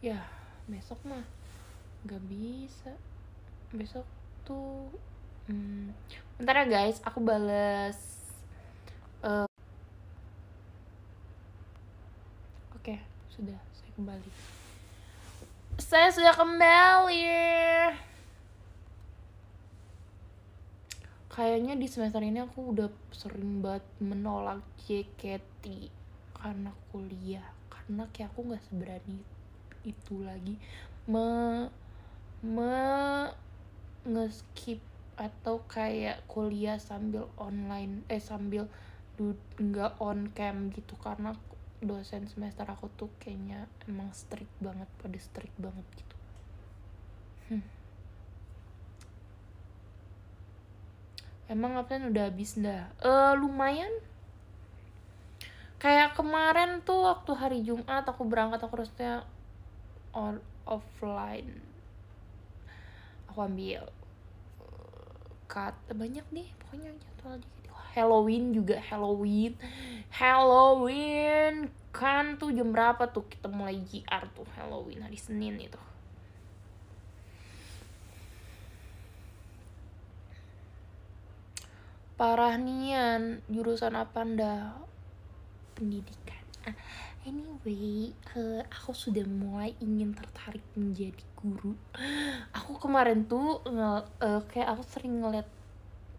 [0.05, 0.21] Ya
[0.69, 1.25] besok mah
[2.05, 2.93] nggak bisa.
[3.73, 4.05] Besok
[4.45, 4.93] tuh
[5.49, 5.91] hmm,
[6.37, 7.01] bentar ya guys.
[7.01, 7.97] Aku bales.
[9.25, 9.49] Uh,
[12.77, 13.01] oke okay,
[13.33, 13.57] sudah.
[13.73, 14.29] Saya kembali.
[15.81, 17.33] Saya sudah kembali.
[21.33, 25.89] Kayaknya di semester ini aku udah sering banget menolak JKT
[26.37, 27.49] karena kuliah.
[27.69, 29.37] Karena kayak aku nggak seberani
[29.87, 30.59] itu lagi
[31.07, 31.71] me
[32.43, 32.75] me
[34.03, 34.83] ngeskip
[35.17, 38.69] atau kayak kuliah sambil online eh sambil
[39.57, 40.93] nggak on cam gitu.
[41.01, 41.33] Karena
[41.81, 46.15] dosen semester aku tuh kayaknya emang strict banget pada strict banget gitu.
[47.47, 47.65] Hmm.
[51.47, 52.03] emang ngapain?
[52.03, 53.91] Udah habis dah eh lumayan.
[55.77, 59.21] Kayak kemarin tuh waktu hari Jumat aku berangkat aku harusnya
[60.09, 61.61] on offline.
[63.29, 63.85] Aku ambil
[65.47, 67.57] cut banyak nih pokoknya jadwal dikit
[67.97, 69.57] Halloween juga Halloween.
[70.13, 75.81] Halloween kan tuh jam berapa tuh kita mulai JR tuh Halloween hari Senin itu.
[82.13, 84.77] Parah nian jurusan apa anda?
[85.73, 86.45] Pendidikan.
[86.69, 86.77] Ah,
[87.27, 91.75] anyway uh, aku sudah mulai ingin tertarik menjadi guru.
[92.55, 93.91] Aku kemarin tuh nge
[94.23, 95.47] uh, kayak aku sering ngeliat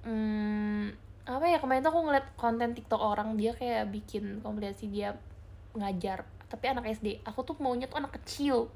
[0.04, 0.92] um,
[1.24, 5.16] apa ya kemarin tuh aku ngeliat konten tiktok orang dia kayak bikin kompilasi dia
[5.76, 8.68] ngajar tapi anak SD aku tuh maunya tuh anak kecil.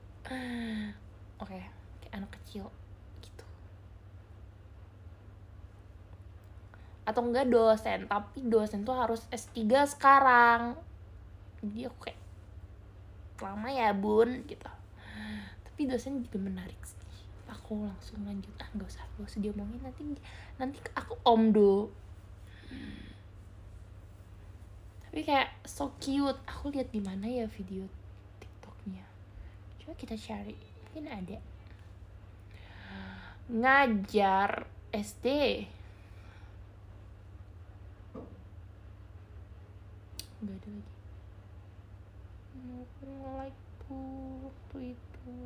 [1.36, 1.62] Oke okay,
[2.00, 2.72] kayak anak kecil
[3.20, 3.44] gitu.
[7.04, 10.76] Atau enggak dosen tapi dosen tuh harus S3 sekarang.
[11.62, 12.21] Jadi kayak
[13.42, 14.70] lama ya bun gitu.
[15.66, 16.96] Tapi dosen juga menarik sih.
[17.50, 18.54] Aku langsung lanjut.
[18.62, 19.80] Ah nggak usah nggak usah diomongin.
[19.82, 20.02] Nanti
[20.56, 21.90] nanti aku omdo
[25.12, 26.40] tapi kayak so cute.
[26.48, 27.84] Aku lihat di mana ya video
[28.40, 29.04] tiktoknya.
[29.84, 30.56] Coba kita cari.
[30.88, 31.38] Mungkin ada.
[33.52, 35.26] Ngajar SD
[40.42, 40.91] nggak ada lagi
[42.82, 45.38] aku nge-like tuh itu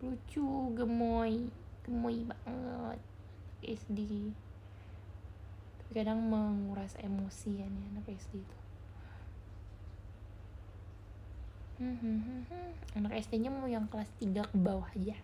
[0.00, 1.52] lucu gemoy.
[1.84, 3.00] Gemoy banget.
[3.64, 4.32] SD
[5.94, 8.58] kadang menguras emosi ya nih anak SD itu.
[11.78, 12.42] Hmm,
[12.98, 15.14] anak SD nya mau yang kelas 3 ke bawah aja.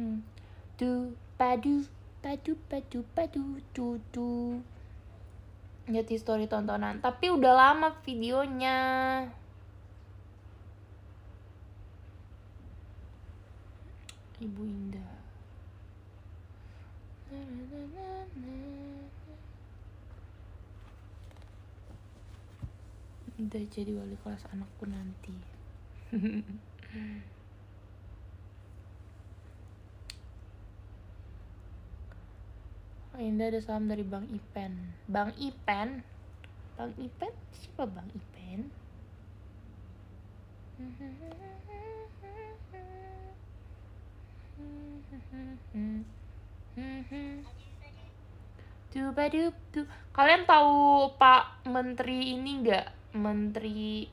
[0.00, 0.24] Hmm.
[0.80, 1.84] tuh padu
[2.24, 4.64] padu padu padu tuh tuh
[5.90, 7.02] jadi story tontonan.
[7.02, 8.78] Tapi udah lama videonya.
[14.40, 15.12] Ibu Indah.
[23.40, 25.32] Udah jadi wali kelas anakku nanti
[33.18, 34.94] Indah ada salam dari Bang Ipen.
[35.10, 36.06] Bang Ipen?
[36.78, 37.32] Bang Ipen?
[37.50, 38.70] Siapa Bang Ipen?
[48.90, 49.86] Dubadup tuh.
[50.14, 52.86] Kalian tahu Pak Menteri ini nggak?
[53.18, 54.06] Menteri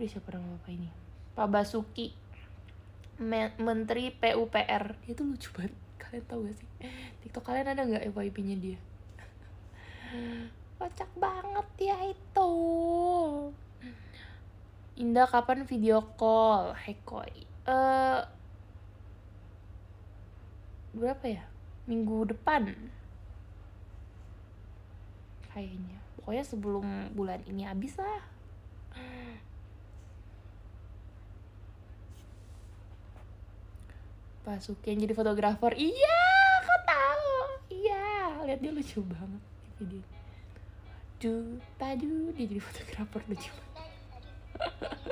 [0.00, 0.88] Aduh siapa nama Bapak ini?
[1.36, 2.16] Pak Basuki.
[3.20, 5.76] Me- Menteri PUPR Dia tuh lucu banget
[6.10, 6.68] Kalian tahu gak sih?
[7.22, 8.78] TikTok kalian ada nggak FYP-nya dia?
[10.74, 12.52] Kocak banget ya itu
[14.98, 16.74] Indah kapan video call?
[16.74, 18.20] Hekoi Eh
[20.98, 21.46] Berapa ya?
[21.86, 22.74] Minggu depan
[25.54, 28.26] Kayaknya Pokoknya sebelum bulan ini habis lah
[34.40, 36.20] Pasuki yang jadi fotografer iya
[36.64, 37.32] kau tahu
[37.72, 38.04] iya
[38.48, 39.42] lihat dia lucu banget
[39.78, 40.02] di video
[41.20, 43.52] du padu dia jadi fotografer lucu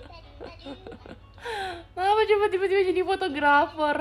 [1.98, 3.98] Kenapa coba tiba-tiba jadi fotografer?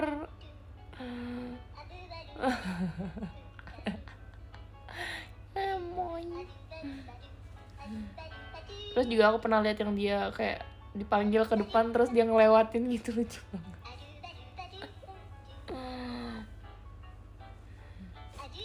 [5.57, 6.45] Emoy.
[8.93, 10.61] Terus juga aku pernah lihat yang dia kayak
[10.97, 13.76] dipanggil ke depan terus dia ngelewatin gitu lucu banget.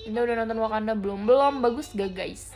[0.03, 1.25] Ini udah nonton Wakanda belum?
[1.25, 2.51] Belum, bagus gak guys?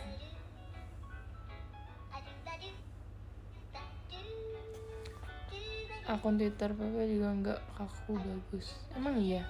[6.07, 8.79] Akun Twitter Papa juga nggak kaku bagus.
[8.95, 9.43] Emang iya?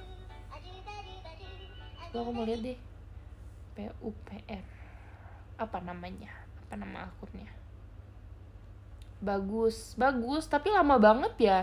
[2.09, 2.79] Coba aku mau lihat deh.
[3.77, 4.65] PUPR.
[5.61, 6.33] Apa namanya?
[6.65, 7.53] Apa nama akunnya?
[9.21, 11.61] Bagus, bagus, tapi lama banget ya.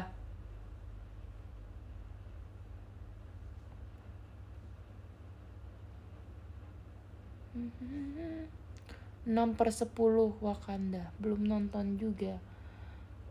[7.53, 9.93] 6 per 10
[10.41, 11.13] Wakanda.
[11.21, 12.41] Belum nonton juga.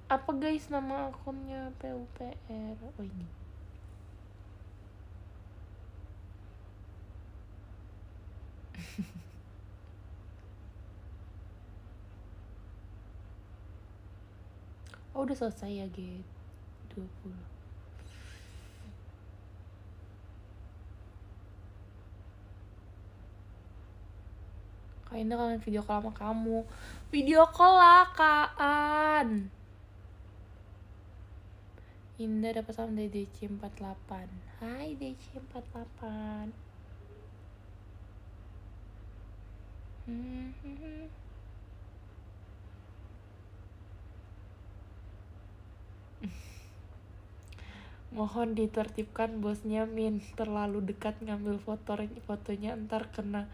[0.07, 1.75] Apa guys nama akunnya?
[1.83, 3.27] PUPR oh ini.
[15.13, 17.52] Oh udah selesai ya G20
[25.13, 26.65] Kak Indah kangen video call sama kamu?
[27.13, 29.53] Video call lah Kaan
[32.17, 34.09] Indah dapat salam dari DC48
[34.65, 36.01] Hai DC48
[40.09, 41.05] hmm, hmm, hmm.
[48.17, 50.25] Mohon ditertibkan bosnya Min.
[50.37, 53.49] Terlalu dekat ngambil foto fotonya ntar kena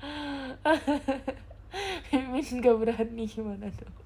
[2.12, 3.96] Min gak berani gimana dong?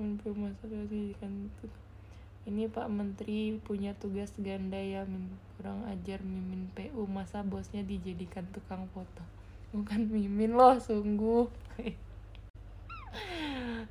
[0.00, 0.88] Untuk masalah
[1.20, 1.32] kan
[2.48, 5.28] ini Pak Menteri punya tugas ganda ya Min.
[5.60, 9.20] Kurang ajar Mimin PU masa bosnya dijadikan tukang foto.
[9.76, 11.52] Bukan Mimin loh sungguh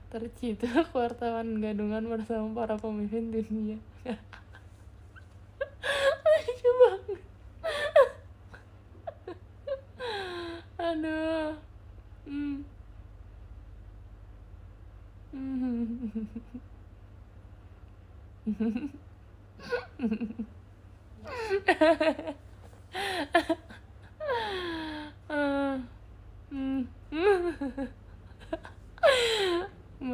[0.09, 0.65] tercipta
[0.97, 3.77] wartawan gadungan bersama para pemimpin dunia.
[6.25, 7.21] Lucu banget.
[10.89, 11.53] Aduh.
[12.25, 12.65] Hmm.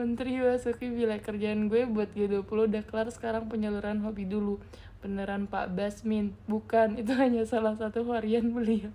[0.06, 4.62] Menteri Basuki bilang kerjaan gue buat G20 udah kelar sekarang penyaluran hobi dulu.
[5.02, 6.38] Beneran Pak Basmin.
[6.46, 8.94] Bukan itu hanya salah satu varian beliau.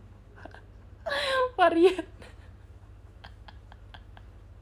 [1.59, 2.07] Varian.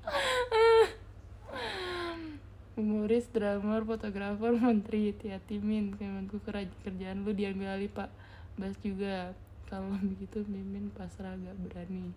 [2.80, 6.00] Humoris, drummer, fotografer, menteri, hati-hati min.
[6.00, 8.08] Kemenku kerjaan lu diambil alih Pak?
[8.56, 9.36] Bas juga.
[9.68, 12.16] Kalau begitu Mimin pasrah gak berani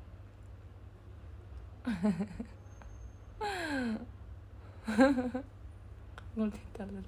[6.37, 7.07] multi talent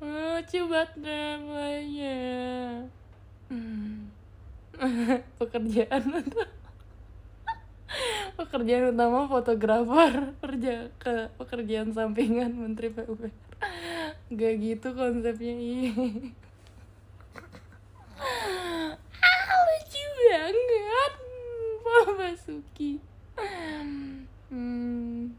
[0.00, 2.16] lucu banget namanya.
[5.38, 6.04] Pekerjaan
[8.40, 10.32] pekerjaan utama fotografer.
[10.40, 13.28] Kerja ke pekerjaan sampingan menteri PUPR
[14.32, 15.92] gak gitu konsepnya iya.
[19.20, 21.12] Ah, lucu banget.
[21.80, 23.00] Pak Basuki
[24.48, 25.36] hmm.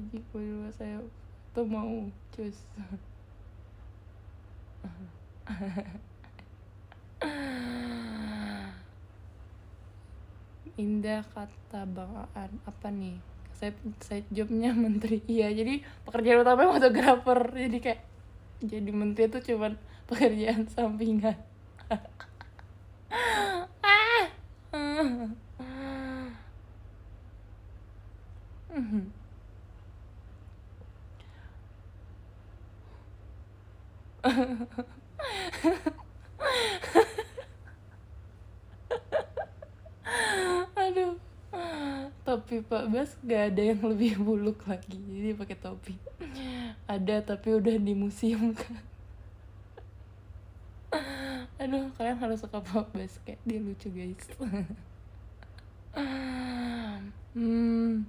[0.00, 1.04] Berdua saya
[1.52, 2.56] tuh mau cus
[10.80, 12.52] Indah kata Bang Aan.
[12.64, 13.20] Apa nih?
[13.52, 15.20] Saya saya jobnya menteri.
[15.28, 17.40] Iya jadi pekerjaan utamanya fotografer.
[17.52, 18.00] Jadi kayak
[18.64, 19.76] jadi menteri itu cuman
[20.08, 21.36] pekerjaan sampingan.
[28.72, 29.12] Ah
[40.78, 41.14] aduh.
[42.22, 44.98] Topi Pak Bas gak ada yang lebih buluk lagi.
[44.98, 45.98] Jadi pakai topi.
[46.86, 48.92] Ada tapi udah di museum kan
[51.62, 53.22] aduh kalian harus suka Pak Bas.
[53.22, 54.26] Kayak dia lucu guys.
[57.32, 58.04] Hmm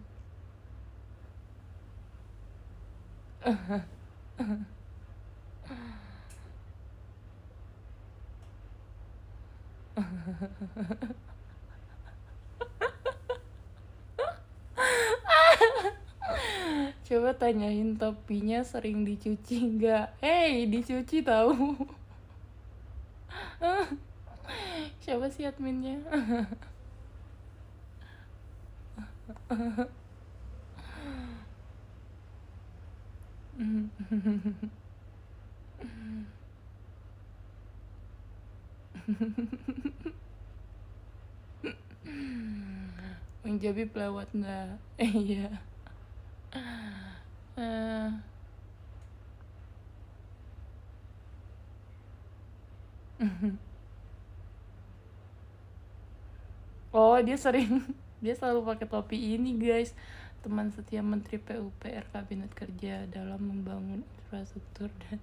[17.07, 20.15] Coba tanyain topinya sering dicuci nggak?
[20.23, 21.75] Hey, dicuci tahu.
[25.03, 25.99] Siapa sih adminnya?
[43.43, 44.67] Menjadi pelawat nggak?
[44.99, 45.47] Iya.
[47.57, 48.09] Eh.
[56.93, 57.81] Oh, dia sering
[58.23, 59.97] dia selalu pakai topi ini, guys.
[60.45, 65.17] Teman setia Menteri PUPR Kabinet Kerja dalam membangun infrastruktur dan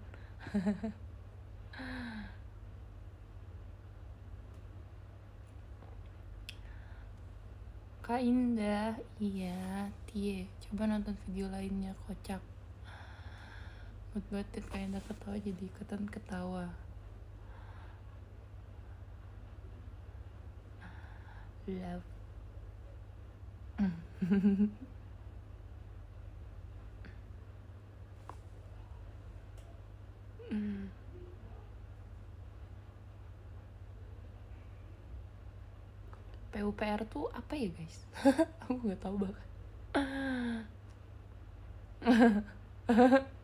[8.10, 10.42] Kak Indah, iya, Tie.
[10.66, 12.42] Coba nonton video lainnya, kocak.
[14.10, 16.74] Mood banget Kak Indah ketawa jadi ikutan ketawa.
[21.70, 22.02] Love.
[36.50, 37.96] PUPR tuh apa ya guys?
[38.66, 39.46] Aku nggak tahu bahkan.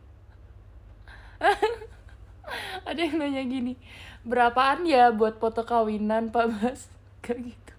[2.87, 3.75] Ada yang nanya gini,
[4.23, 6.87] berapaan ya buat foto kawinan Pak Bas?
[7.23, 7.73] Kayak gitu.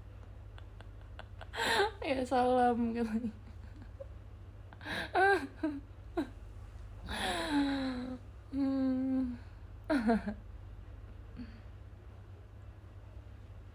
[2.04, 3.32] ya salam katanya.
[8.52, 9.34] Hmm.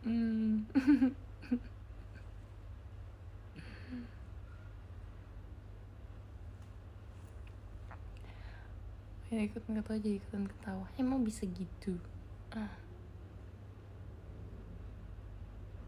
[0.04, 1.14] Hmm.
[9.34, 10.86] Ya ikut ketawa jadi ikutan ketawa.
[11.02, 11.98] Emang bisa gitu?
[12.54, 12.70] Ah.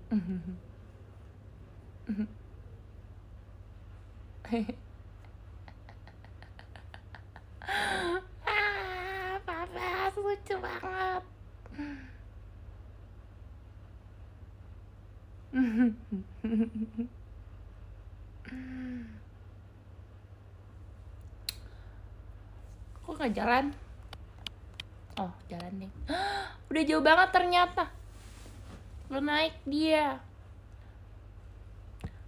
[0.09, 0.65] ah
[10.25, 11.21] lucu banget
[23.06, 23.66] kok nggak jalan?
[25.16, 25.91] Oh jalan deh
[26.74, 27.88] udah jauh banget ternyata.
[29.14, 30.20] Lo naik dia.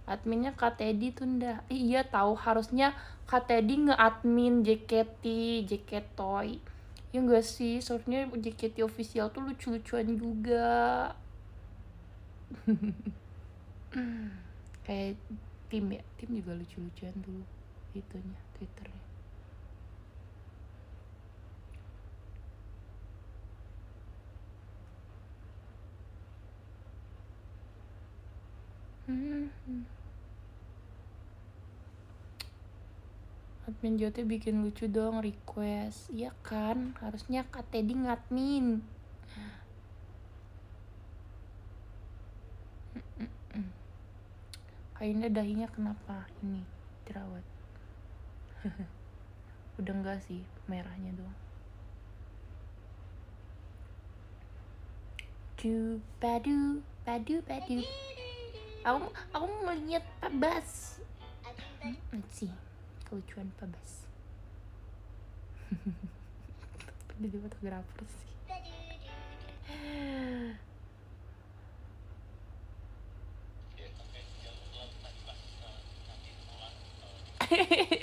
[0.08, 1.60] Adminnya Kak Teddy tunda.
[1.68, 2.96] Iya tahu harusnya
[3.28, 5.24] Kak Teddy nge-admin JKT
[6.16, 6.56] Toy.
[7.12, 7.82] Ya enggak sih?
[7.84, 11.12] Soalnya JKT official tuh lucu-lucuan juga.
[14.88, 15.20] Kayak
[15.68, 16.00] tim ya?
[16.16, 17.44] Tim juga lucu-lucuan dulu
[17.96, 19.07] itunya twitternya
[33.68, 36.12] Admin Jote bikin lucu dong request.
[36.12, 36.92] Iya kan?
[37.00, 38.84] Harusnya Kak Teddy ngadmin.
[45.00, 46.28] Kayaknya dahinya kenapa?
[46.44, 46.60] Ini
[47.08, 47.44] jerawat.
[49.80, 51.38] Udah enggak sih merahnya doang.
[55.56, 57.80] Du padu padu padu
[58.86, 61.00] aku aku mau lihat Pak Bas.
[62.12, 62.52] Let's see
[63.08, 64.04] kelucuan pebas
[67.18, 68.28] jadi fotografer sih.
[77.48, 77.97] HP-nya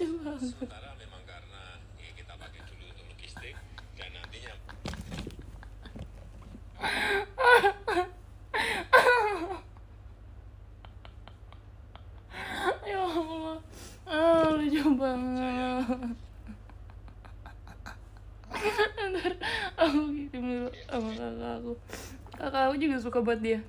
[0.00, 0.56] lucu banget.
[0.56, 3.52] Sementara memang karena ya, kita pakai dulu untuk logistik
[4.00, 4.54] dan nantinya
[12.88, 13.58] Ya Allah,
[14.08, 16.16] ah, lucu banget.
[19.10, 19.32] Ntar
[19.76, 21.72] aku kirim dulu sama kakak aku.
[22.40, 23.60] Kakak aku juga suka buat dia.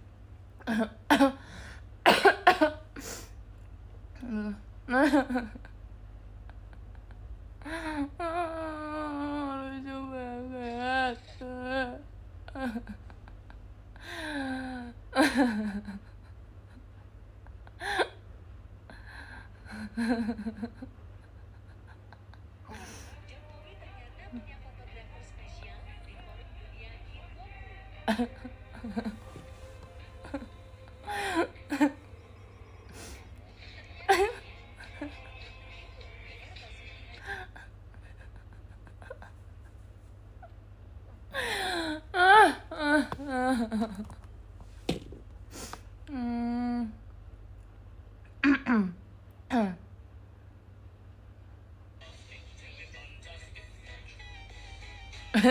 [55.42, 55.50] Oh,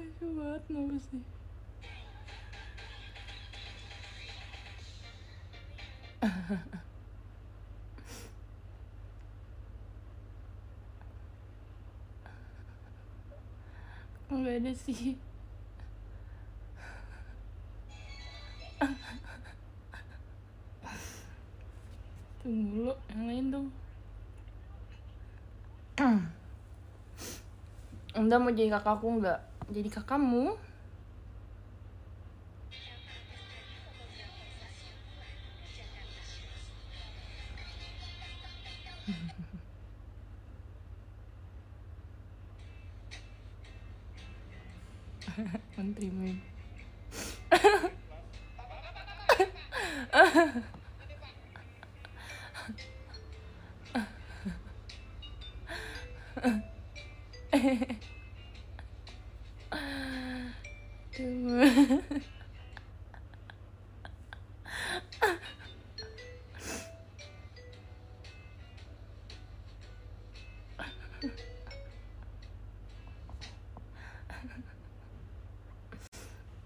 [0.00, 1.20] lucu banget kenapa sih?
[14.32, 15.20] Enggak ada sih.
[15.20, 15.31] Tunggu
[28.32, 29.40] Anda mau jadi kakakku nggak?
[29.76, 30.56] Jadi kakakmu?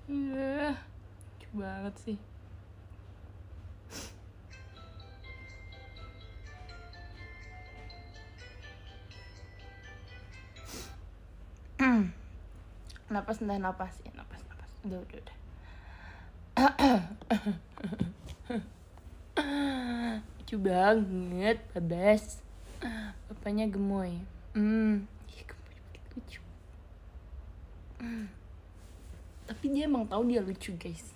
[0.06, 2.18] Iya, lucu banget sih.
[13.06, 13.94] napas entah napas.
[14.04, 14.70] Ya napas napas.
[14.86, 15.36] Udah udah udah.
[20.38, 22.38] Lucu banget babas
[23.26, 24.22] bapaknya gemoy.
[24.54, 26.40] Hmm iya gemoy banget, lucu
[27.96, 28.28] Hmm.
[29.66, 31.10] Tapi dia emang tahu dia lucu guys.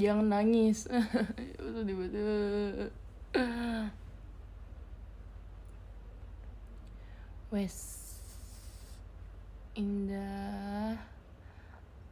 [0.00, 0.88] Jangan nangis.
[7.52, 7.76] Wes.
[9.76, 10.96] Indah.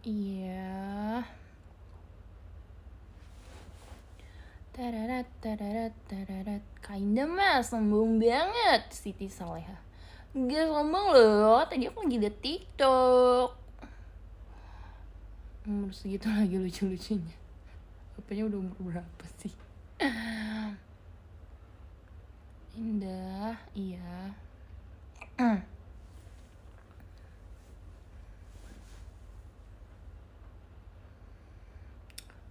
[0.05, 1.25] Iya.
[4.77, 6.61] Tararat, tararat, tararat.
[6.85, 9.88] Kinda mah sombong banget Siti Saleha.
[10.37, 13.49] Gak sombong loh, tadi aku lagi liat TikTok.
[15.65, 17.37] Umur segitu lagi lucu-lucunya.
[18.13, 19.53] Bapaknya udah umur berapa sih?
[22.77, 24.37] Indah, iya.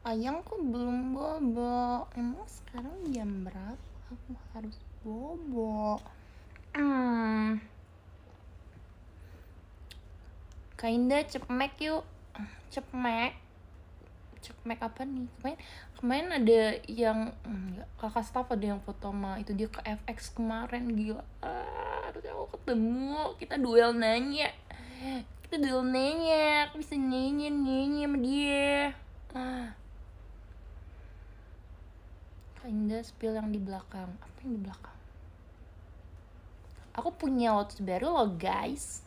[0.01, 2.09] Ayang kok belum bobo?
[2.17, 3.85] Emang sekarang jam berapa?
[4.09, 6.01] Aku harus bobo.
[6.77, 7.57] Hmm.
[10.77, 12.05] Kinda cepmek yuk.
[12.69, 13.33] Cepmek.
[14.45, 15.25] Cepmek apa nih?
[15.41, 15.57] Kemarin
[15.97, 20.93] kemarin ada yang enggak, kakak staff ada yang foto sama itu dia ke FX kemarin
[20.93, 21.25] gila.
[21.41, 23.33] Ah, harusnya aku ketemu.
[23.41, 24.53] Kita duel nanya.
[25.49, 26.69] Kita duel nanya.
[26.69, 28.93] Aku bisa nyanyi nyanyi sama dia.
[29.33, 29.73] Ah.
[32.61, 34.13] Kinda spill yang di belakang.
[34.21, 34.96] Apa yang di belakang?
[36.97, 39.05] Aku punya watch baru loh guys.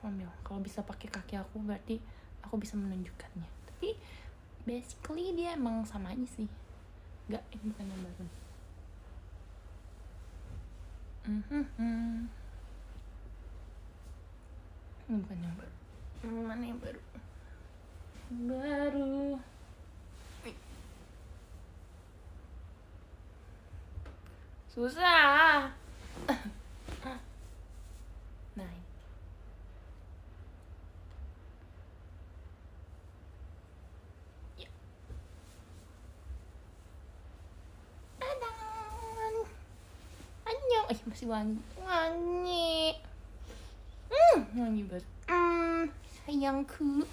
[0.00, 0.30] Ambil.
[0.46, 2.00] Kalau bisa pakai kaki aku berarti
[2.40, 3.44] aku bisa menunjukkannya.
[3.68, 3.92] Tapi
[4.64, 6.48] basically dia emang sama aja sih.
[7.26, 8.24] Enggak, ini bukan yang baru.
[11.26, 12.30] Mhm.
[15.10, 15.74] Ini bukan yang baru.
[16.46, 17.02] Mana yang baru?
[18.30, 19.38] Baru.
[24.76, 25.72] Susah.
[28.56, 28.68] Nah.
[28.68, 28.84] ini.
[34.60, 34.68] Ya.
[38.20, 39.36] Tadang.
[40.44, 40.88] Annyeong.
[40.92, 41.60] Eh, masih wangi.
[41.80, 43.00] Wangi.
[44.12, 45.08] Hmm, wangi banget.
[45.24, 45.88] Hmm,
[46.20, 47.08] sayangku.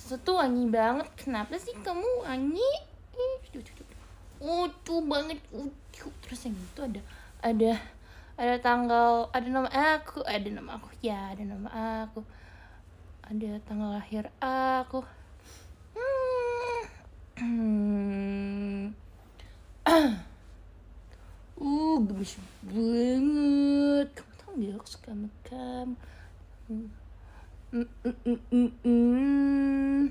[0.00, 1.08] Satu wangi banget.
[1.20, 2.70] Kenapa sih kamu wangi?
[3.12, 3.95] Ih, duh, duh, duh.
[4.46, 6.06] Lucu banget, lucu.
[6.22, 7.00] Terus yang itu ada
[7.42, 7.72] ada
[8.38, 9.66] ada tanggal, ada nama
[9.98, 11.68] aku, ada nama aku ya, ada nama
[12.06, 12.22] aku.
[13.26, 15.02] Ada tanggal lahir aku.
[17.42, 18.94] Hmm.
[21.60, 24.08] uh, gemes banget.
[24.14, 25.10] Kamu tau gak aku suka
[25.42, 25.98] kamu.
[26.70, 26.88] Hmm.
[27.74, 30.02] Mm, mm, mm, mm, mm.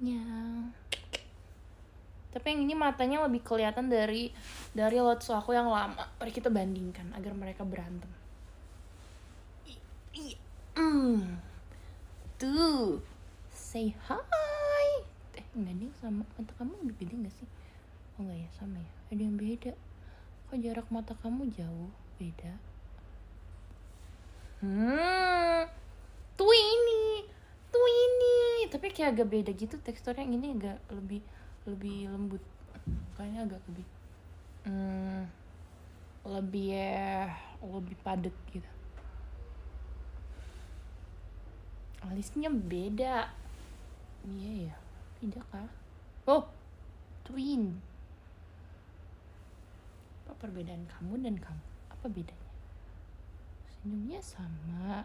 [0.00, 0.22] Ya.
[2.34, 4.34] Tapi yang ini matanya lebih kelihatan dari
[4.74, 6.02] dari lotso aku yang lama.
[6.18, 8.10] Mari kita bandingkan agar mereka berantem.
[10.74, 11.38] Mm.
[12.34, 12.98] Tuh.
[13.54, 14.90] Say hi.
[15.38, 17.48] Eh, nih sama mata kamu lebih gede gak sih?
[18.18, 18.90] Oh enggak ya, sama ya.
[19.14, 19.72] Ada yang beda.
[20.50, 21.90] Kok jarak mata kamu jauh?
[22.18, 22.58] Beda.
[24.58, 25.62] Hmm.
[26.34, 27.22] Tuh ini.
[27.70, 28.66] Tuh ini.
[28.66, 31.22] Tapi kayak agak beda gitu teksturnya yang ini agak lebih
[31.64, 32.42] lebih lembut.
[33.16, 33.86] Kayaknya agak lebih
[34.68, 35.22] hmm,
[36.24, 38.68] lebih ya lebih padat gitu.
[42.04, 43.32] Alisnya beda.
[44.24, 44.76] Iya ya,
[45.20, 45.68] beda kah?
[46.28, 46.48] Oh,
[47.24, 47.80] twin.
[50.24, 51.64] Apa perbedaan kamu dan kamu?
[51.92, 52.52] Apa bedanya?
[53.68, 55.04] Senyumnya sama.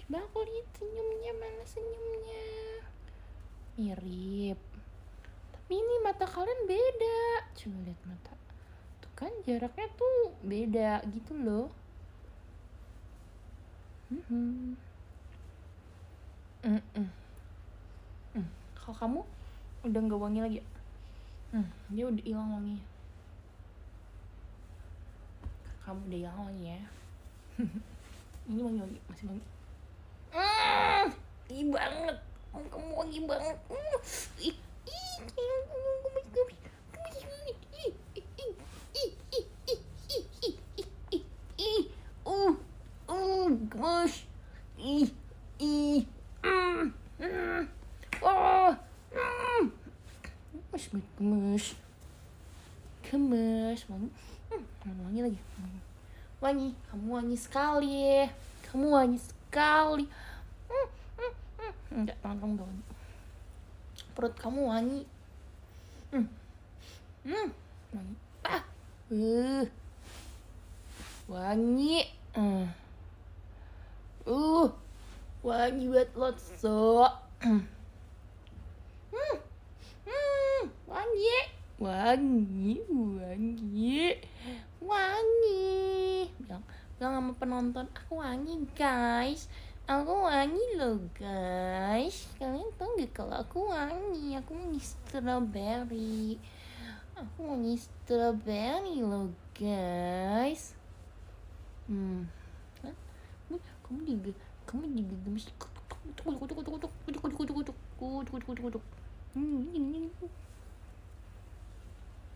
[0.00, 2.44] Coba aku lihat senyumnya mana senyumnya.
[3.76, 4.71] Mirip.
[5.72, 7.48] Ini mata kalian beda.
[7.56, 8.32] Coba lihat mata.
[9.00, 11.72] Tuh kan jaraknya tuh beda gitu loh.
[14.12, 14.76] Mm-mm.
[16.62, 18.46] Hmm,
[18.76, 19.20] Kalau kamu
[19.88, 20.66] udah nggak wangi lagi ya?
[21.56, 22.84] Hmm, dia udah hilang wanginya.
[25.88, 26.78] Kamu udah hilang wanginya.
[28.52, 29.44] Ini wangi wangi masih wangi.
[30.36, 31.06] Mm,
[31.48, 32.16] wangi banget.
[32.52, 33.56] Kamu wangi banget.
[33.72, 33.96] Mm,
[34.44, 34.56] ih,
[44.82, 45.06] E,
[45.60, 46.06] e.
[50.72, 51.74] Gemes, gemes.
[53.02, 54.10] Gemes, wangi.
[55.04, 55.38] Wangi lagi.
[56.40, 58.26] Wangi, kamu wangi sekali.
[58.66, 60.04] Kamu wangi sekali.
[61.94, 62.91] Enggak, tangan kamu udah wangi
[64.12, 65.02] perut kamu wangi.
[66.12, 66.28] Hmm.
[67.24, 67.48] Hmm.
[67.92, 68.16] Wangi.
[68.44, 68.62] Ah.
[69.12, 69.64] Uh.
[71.28, 71.96] Wangi.
[72.36, 72.66] Uh
[74.26, 74.68] uh.
[75.42, 77.02] Wangi banget lotso
[77.42, 77.62] hmm.
[79.10, 79.36] Hmm.
[80.86, 81.38] Wangi.
[81.82, 82.72] Wangi.
[82.86, 83.98] Wangi.
[84.78, 86.30] Wangi.
[86.38, 86.62] Bilang
[86.94, 89.50] bilang sama penonton aku wangi guys
[89.90, 92.30] Aku wangi loh guys.
[92.38, 94.38] Kalian tau gak kalau aku wangi?
[94.38, 96.38] Aku wangi strawberry.
[97.18, 100.78] Aku wangi strawberry loh guys.
[101.90, 102.30] Hmm.
[102.86, 102.94] Hah?
[103.82, 105.50] Kamu, di kamu di Kamu di gemes.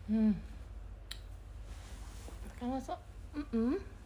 [0.07, 0.33] Hmm.
[2.59, 2.99] Kamu masuk
[3.37, 3.96] Mm -mm.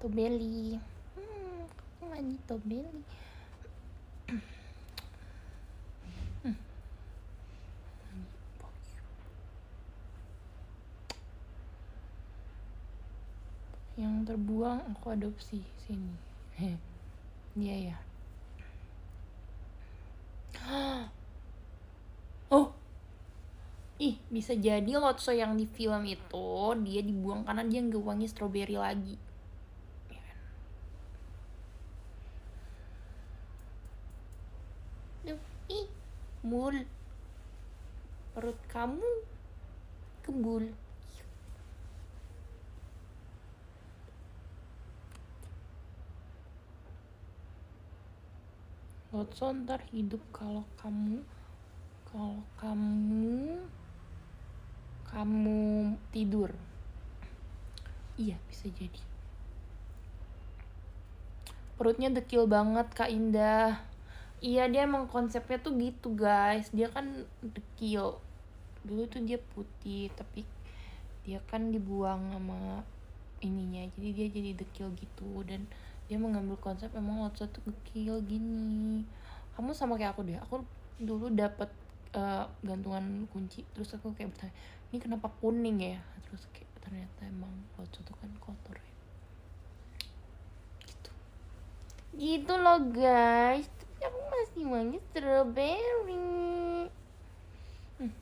[0.00, 0.78] Tobeli.
[1.16, 1.64] Hmm
[2.12, 3.02] lagi Tobeli?
[13.96, 15.64] Yang terbuang aku adopsi.
[15.88, 16.14] Sini.
[17.56, 17.96] Iya ya
[22.52, 22.68] oh!
[23.96, 26.52] Ih bisa jadi Lotso yang di film itu
[26.84, 29.16] dia dibuang karena dia nggak wangi strawberry lagi
[30.12, 30.38] Iya kan?
[35.24, 35.40] Duh,
[35.72, 35.86] ih
[36.46, 36.86] mul.
[38.30, 39.10] Perut kamu
[40.22, 40.70] kebul
[49.16, 51.24] Lotso ntar hidup kalau kamu
[52.04, 53.64] kalau kamu
[55.08, 56.52] kamu tidur.
[58.20, 59.00] Iya bisa jadi.
[61.80, 63.80] Perutnya dekil banget kak Indah
[64.44, 66.68] iya dia emang konsepnya tuh gitu guys.
[66.72, 68.20] Dia kan dekil.
[68.86, 70.44] Dulu tuh dia putih tapi
[71.26, 72.84] dia kan dibuang sama
[73.40, 73.84] ininya.
[73.96, 75.42] Jadi dia jadi dekil gitu.
[75.44, 75.64] Dan
[76.06, 79.02] dia mengambil konsep emang Lotso tuh dekil gini.
[79.56, 80.38] Kamu sama kayak aku deh.
[80.44, 80.62] Aku
[81.00, 81.72] dulu dapat
[82.12, 83.64] eh, gantungan kunci.
[83.72, 84.54] Terus aku kayak bertanya
[84.92, 85.98] ini kenapa kuning ya?
[86.28, 88.92] Terus kayak ternyata emang Lotso tuh kan kotor ya.
[90.86, 91.10] Gitu.
[92.16, 96.88] Gitu loh guys aku masih wangi strawberry.
[98.00, 98.12] Hmm.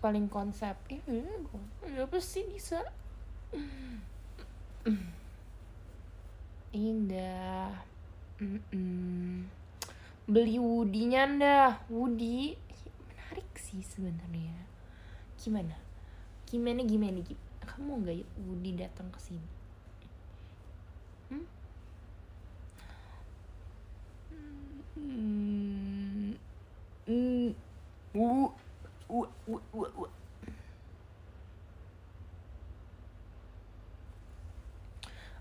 [0.00, 0.76] Paling konsep.
[0.88, 2.80] Eh gue apa sih bisa
[6.72, 7.76] indah.
[8.40, 9.44] Mm-mm.
[10.24, 12.56] beli Woody-nya dah Woody.
[13.12, 14.56] Menarik sih sebenarnya.
[15.36, 15.76] Gimana?
[16.48, 17.36] Gimana gimana Gip?
[17.80, 19.48] kamu nggak Woody datang ke sini?
[21.30, 21.46] Hmm?
[24.94, 26.38] Hmm.
[28.14, 28.54] Wu.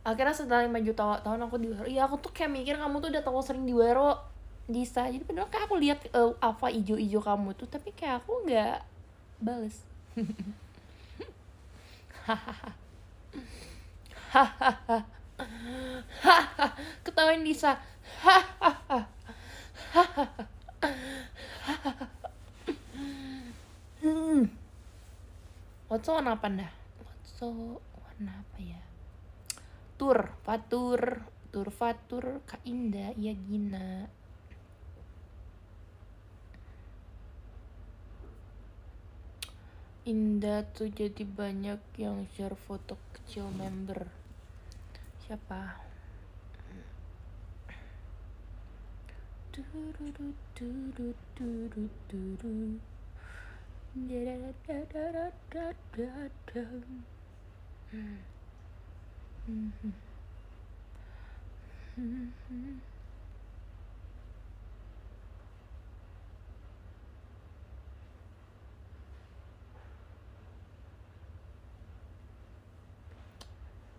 [0.09, 3.13] akhirnya setelah 5 juta tahun aku di Wero iya aku tuh kayak mikir kamu tuh
[3.13, 4.17] udah terlalu sering di Wero
[4.65, 8.81] Disa jadi padahal kayak aku lihat eh, apa ijo-ijo kamu tuh tapi kayak aku nggak
[9.41, 9.81] bales.
[17.05, 17.81] Ketawain Disa
[23.99, 24.45] Hmm.
[25.89, 26.71] Lotso warna apa dah?
[27.01, 28.79] Lotso warna apa ya?
[29.97, 34.05] Tur, Fatur, Tur Fatur, Kak Indah, iya Gina.
[40.05, 44.07] Indah tuh jadi banyak yang share foto kecil member.
[45.25, 45.88] Siapa?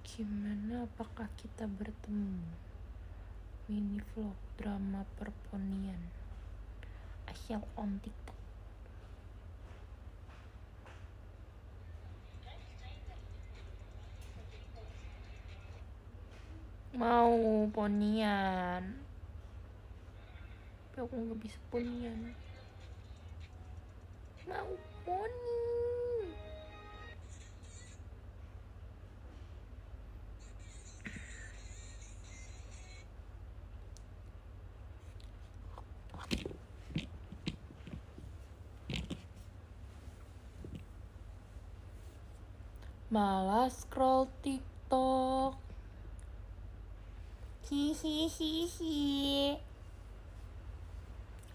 [0.00, 2.69] Gimana apakah kita bertemu?
[3.70, 6.02] Mini vlog drama perponian.
[7.30, 8.34] Asyik on TikTok.
[16.98, 18.98] Mau ponian.
[20.90, 22.34] Tapi aku nggak bisa ponian.
[24.50, 24.74] Mau
[25.06, 25.89] poni.
[43.10, 45.58] Malas scroll TikTok.
[47.66, 49.58] Hihihihi.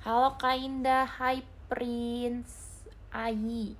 [0.04, 3.80] Halo Kak Indah, hai Prince Ayi.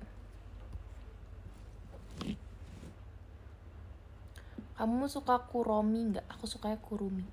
[4.80, 6.24] Kamu suka Kuromi nggak?
[6.32, 7.28] Aku sukanya Kurumi.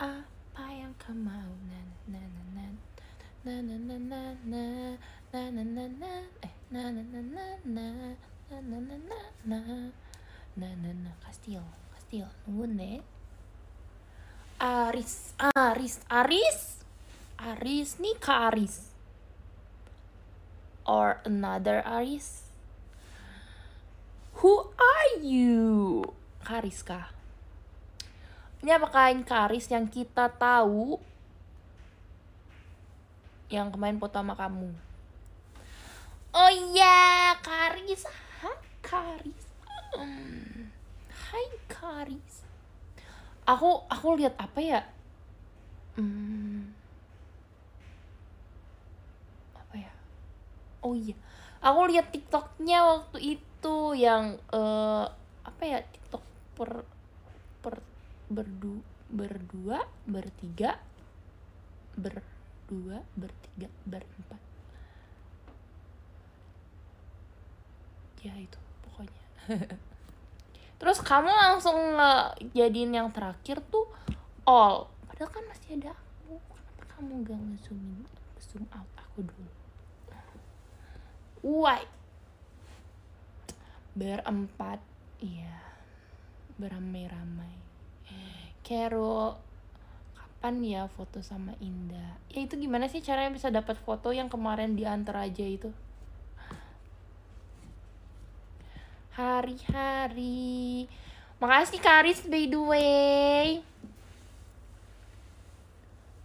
[0.00, 1.52] Apa yang kau mau?
[1.68, 2.64] Na na na
[3.44, 7.86] na na na na na na na na na eh na na na na na
[8.60, 9.58] na na na na
[10.52, 11.64] na na na Kastil
[11.96, 13.00] Kastil nungun deh
[14.60, 16.84] Aris Aris Aris?
[17.40, 18.92] Aris nikah Aris?
[20.86, 22.46] Or another Aris?
[24.38, 26.06] Who are you?
[26.42, 27.22] Kariska
[28.62, 30.94] ini apakah kain karis yang kita tahu?
[33.50, 34.70] Yang kemarin foto sama kamu?
[36.30, 38.31] Oh iya, Karisa.
[38.92, 39.48] Karis.
[41.08, 42.44] Hai Karis.
[43.48, 44.84] Aku aku lihat apa ya?
[45.96, 46.76] Hmm.
[49.56, 49.92] Apa ya?
[50.84, 51.16] Oh iya,
[51.64, 55.06] aku lihat TikToknya waktu itu yang eh,
[55.40, 56.84] apa ya TikTok per
[57.64, 57.80] per
[58.28, 58.76] berdu
[59.08, 60.76] berdua bertiga
[61.96, 64.40] berdua bertiga berempat
[68.24, 68.61] ya itu
[70.80, 71.78] terus kamu langsung
[72.54, 73.86] jadiin yang terakhir tuh
[74.46, 74.90] all.
[75.06, 76.34] Padahal kan masih ada aku.
[76.38, 78.02] Kenapa kamu gak nge-zoomin
[78.42, 79.52] zoom out aku dulu?
[81.42, 81.82] Why?
[83.94, 84.78] Berempat
[85.18, 85.58] iya.
[86.58, 87.54] Beramai-ramai.
[88.62, 89.38] Kero
[90.14, 92.18] kapan ya foto sama Indah?
[92.30, 95.70] Ya itu gimana sih caranya bisa dapat foto yang kemarin diantar aja itu
[99.12, 100.88] hari-hari.
[101.36, 103.60] Makasih Karis by the way.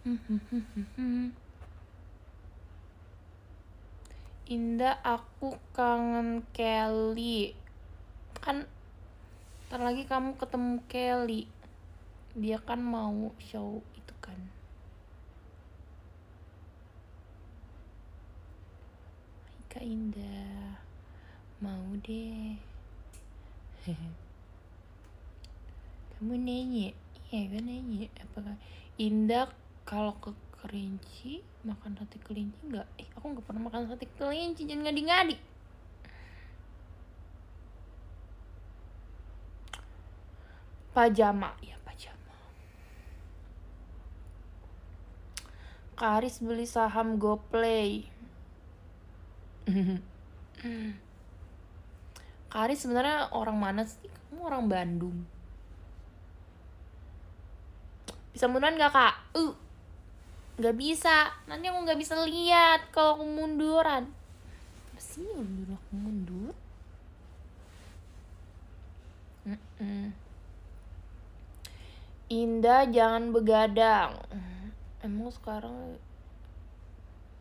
[4.48, 7.52] Indah aku kangen Kelly.
[8.40, 8.64] Kan
[9.68, 11.44] ntar lagi kamu ketemu Kelly.
[12.38, 14.40] Dia kan mau show itu kan.
[19.52, 20.80] Hai Kak Indah.
[21.60, 22.67] Mau deh
[26.18, 26.92] kamu nanya
[27.32, 28.56] iya kan nanya apakah
[28.98, 29.46] Indah
[29.86, 32.88] kalau ke kelinci makan sate kelinci nggak?
[32.98, 35.38] Eh aku nggak pernah makan sate kelinci jangan ngadi-ngadi.
[40.98, 41.54] Pajama.
[41.62, 42.36] Ya pajama.
[45.94, 48.10] Karis beli saham GoPlay
[52.48, 54.08] Karis sebenarnya orang mana sih?
[54.32, 55.18] Kamu orang Bandung.
[58.32, 59.16] Bisa munduran nggak kak?
[59.36, 59.54] Uh
[60.58, 61.32] nggak bisa.
[61.46, 64.10] Nanti aku nggak bisa lihat kalau aku munduran.
[64.94, 66.54] Apa sih mundur aku mundur?
[69.48, 70.12] Mm-mm.
[72.28, 74.20] Indah jangan begadang.
[75.00, 75.96] Emang sekarang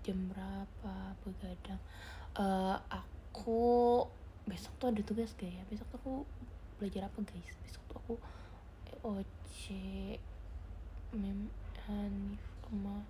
[0.07, 0.95] jam berapa
[1.27, 1.81] begadang?
[2.39, 4.05] Eh, aku
[4.47, 5.63] besok tuh ada tugas gak ya?
[5.69, 6.15] Besok tuh aku
[6.79, 7.55] belajar apa guys?
[7.67, 8.15] Besok tuh aku
[8.95, 9.61] EOC
[11.15, 11.51] mem
[11.87, 13.07] Hanif sama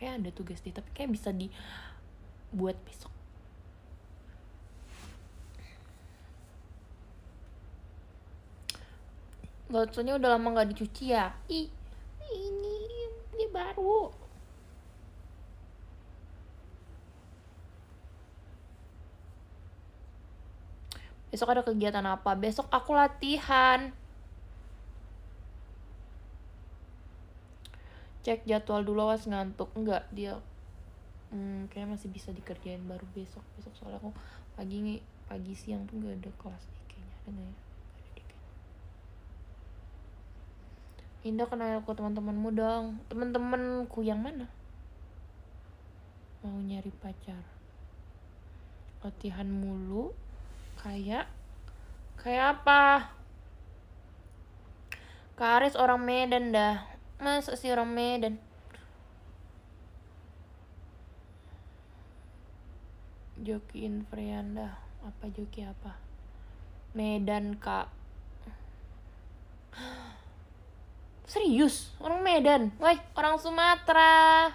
[0.00, 3.12] kayak ada tugas deh tapi kayak bisa dibuat besok.
[9.70, 11.30] Gotsonya udah lama nggak dicuci ya?
[11.46, 11.68] Ih
[12.32, 12.74] ini
[13.36, 14.10] ini baru
[21.30, 22.34] besok ada kegiatan apa?
[22.34, 23.94] Besok aku latihan.
[28.20, 29.70] Cek jadwal dulu awas ngantuk.
[29.78, 30.36] Enggak dia
[31.30, 33.42] hmm, kayaknya masih bisa dikerjain baru besok.
[33.56, 34.10] Besok soalnya aku
[34.58, 34.98] pagi nih
[35.30, 37.14] pagi siang tuh nggak ada kelas nih kayaknya.
[37.14, 37.56] Ada nggak ya.
[41.20, 42.84] Indah kenal ke teman-temanmu dong.
[43.06, 44.50] Teman-temanku yang mana?
[46.42, 47.44] Mau nyari pacar.
[49.00, 50.12] Latihan mulu
[50.80, 51.28] kayak
[52.16, 53.12] kayak apa?
[55.36, 56.84] Karis orang Medan dah.
[57.20, 58.40] Masa sih orang Medan?
[63.40, 65.96] Joki Infrianda apa Joki apa?
[66.92, 67.88] Medan kak.
[71.30, 71.92] Serius?
[72.00, 72.72] Orang Medan?
[72.80, 74.52] Woi orang Sumatera.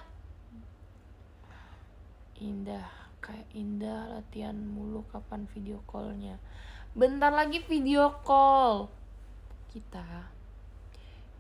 [2.42, 6.38] Indah kayak Indah latihan mulu kapan video callnya.
[6.94, 8.86] Bentar lagi video call.
[9.74, 10.30] Kita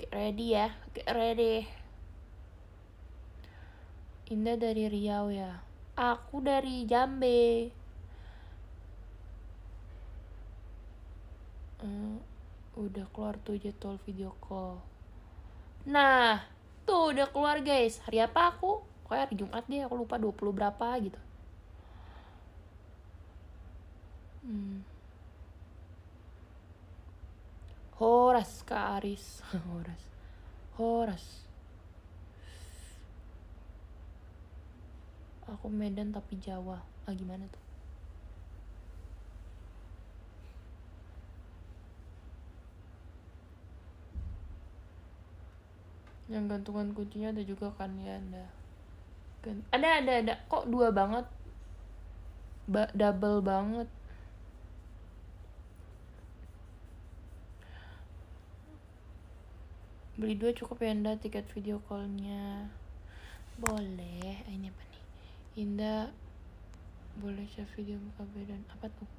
[0.01, 1.69] get ready ya get ready.
[4.33, 5.61] Indah dari Riau ya.
[5.93, 7.69] Aku dari Jambe.
[11.85, 12.17] Eh,
[12.75, 14.81] udah keluar tuh jadwal video call.
[15.85, 16.41] Nah
[16.89, 18.01] tuh udah keluar guys.
[18.09, 18.81] Hari apa aku?
[19.05, 21.21] Kayak hari Jumat deh aku lupa 20 berapa gitu
[24.45, 24.95] hmm.
[27.95, 29.39] Horas Kak Aris.
[29.71, 30.03] Horas.
[30.75, 31.25] Horas.
[35.47, 36.83] Aku Medan tapi Jawa.
[37.07, 37.63] Ah gimana tuh?
[46.27, 47.95] Yang gantungan kuncinya ada juga kan?
[48.01, 48.43] Ya ada.
[49.71, 50.33] Ada ada ada.
[50.51, 51.23] Kok dua banget?
[52.67, 53.87] Ba Double banget
[60.15, 62.71] beli dua cukup ya Indah tiket video callnya.
[63.59, 65.03] Boleh ini apa nih?
[65.59, 66.11] Indah
[67.19, 69.09] boleh share video muka dan apa tuh?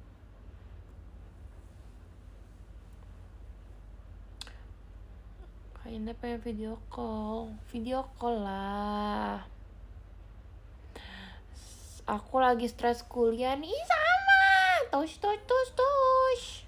[5.77, 7.53] Kak Indah pengen video call.
[7.69, 9.45] Video call lah.
[12.09, 13.69] Aku lagi stres kuliah nih.
[13.69, 14.41] Ih, sama.
[14.89, 16.66] Tos tos tos tos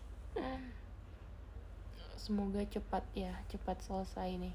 [2.29, 4.53] semoga cepat ya cepat selesai nih.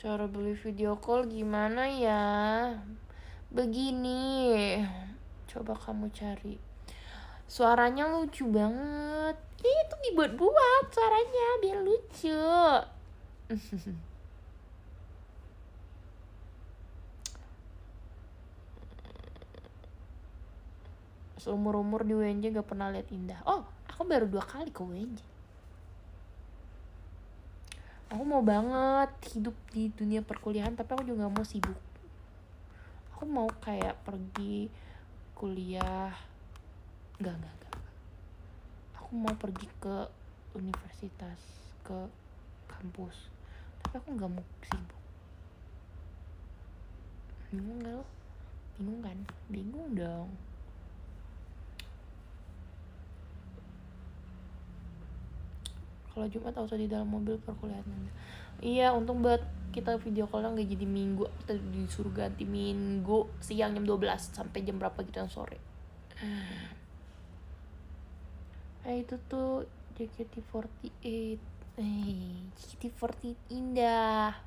[0.00, 2.24] Cara beli video call gimana ya?
[3.52, 4.80] Begini
[5.44, 6.56] coba kamu cari.
[7.44, 9.36] Suaranya lucu banget.
[9.60, 12.40] Itu dibuat-buat suaranya biar lucu
[21.44, 23.36] seumur umur di UNJ gak pernah lihat indah.
[23.44, 25.20] Oh aku baru dua kali ke UNJ
[28.14, 31.76] aku mau banget hidup di dunia perkuliahan tapi aku juga mau sibuk.
[33.10, 34.70] Aku mau kayak pergi
[35.34, 36.14] kuliah.
[37.18, 37.74] Enggak enggak enggak
[38.94, 39.96] aku mau pergi ke
[40.54, 41.42] universitas
[41.82, 42.06] ke
[42.70, 43.28] kampus.
[43.82, 45.02] Tapi aku nggak mau sibuk.
[47.50, 48.06] Bingung gak lo?
[48.78, 49.18] Bingung kan?
[49.50, 50.30] Bingung dong
[56.14, 57.84] kalau Jumat auto di dalam mobil perkuliahan
[58.62, 59.42] iya untung buat
[59.74, 61.26] kita video call nggak jadi minggu.
[61.42, 65.58] Kita disuruh ganti minggu siang jam 12 sampai jam berapa gitu yang sore.
[68.86, 69.66] Eh itu tuh
[69.98, 71.42] JKT48
[71.82, 74.38] eh JKT48 indah.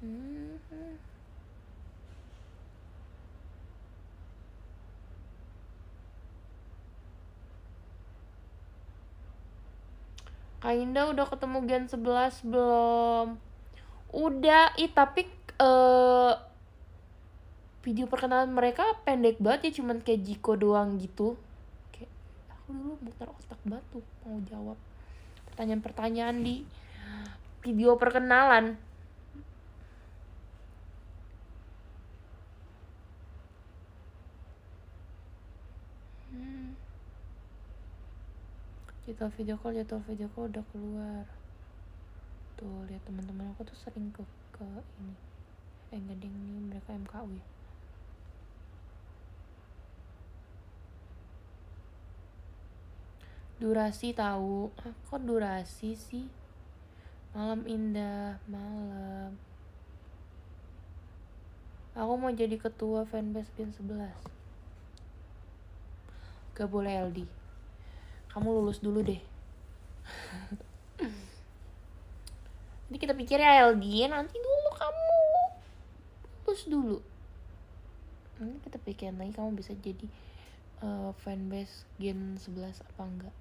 [0.00, 1.11] Hmm.
[10.62, 13.34] Kak Indah udah ketemu Gen 11 belum?
[14.14, 15.26] Udah, ih tapi
[15.58, 16.34] eh
[17.82, 21.34] video perkenalan mereka pendek banget ya cuman kayak Jiko doang gitu.
[21.90, 22.14] Kayak
[22.46, 24.78] aku dulu muter otak batu mau jawab
[25.50, 26.62] pertanyaan-pertanyaan di
[27.66, 28.78] video perkenalan.
[39.12, 41.24] Jadwal video call jadwal video call udah keluar.
[42.56, 44.24] Tuh lihat teman-teman aku tuh sering ke
[44.56, 44.64] ke
[45.04, 45.12] ini.
[45.92, 47.46] Eh enggak ding nih mereka MKU ya.
[53.60, 54.72] Durasi tahu.
[54.80, 56.32] Ah, kok durasi sih?
[57.36, 59.36] Malam indah malam.
[61.92, 64.08] Aku mau jadi ketua fanbase Gen 11
[66.52, 67.41] gak boleh LD
[68.32, 69.20] kamu lulus dulu deh.
[72.88, 75.08] Jadi kita pikir ya LD nanti dulu kamu
[76.44, 76.98] lulus dulu.
[78.40, 80.04] Nanti kita pikirin lagi kamu bisa jadi
[80.84, 83.36] eh, fanbase gen 11 apa enggak.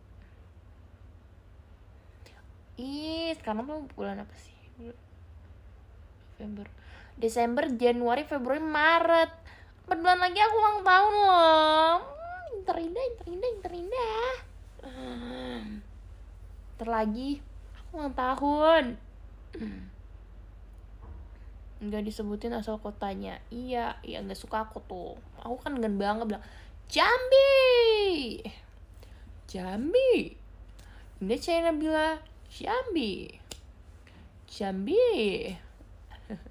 [2.79, 4.55] Ih sekarang belum bulan apa sih?
[6.39, 6.67] November.
[7.19, 9.31] Desember Januari Februari Maret.
[9.91, 11.95] 4 bulan lagi aku ulang tahun loh.
[11.99, 14.50] Hmm, terindah terindah terindah
[16.81, 17.37] terlagi
[17.77, 18.83] aku ulang tahun.
[21.81, 23.37] Nggak disebutin asal kotanya.
[23.53, 25.13] Iya iya nggak suka aku tuh.
[25.41, 26.45] Aku kan dengan bangga bilang
[26.91, 28.41] Jambi!
[29.47, 30.35] Jambi?
[31.21, 32.19] Ini China bilang
[32.51, 33.31] Jambi?
[34.51, 34.99] Jambi?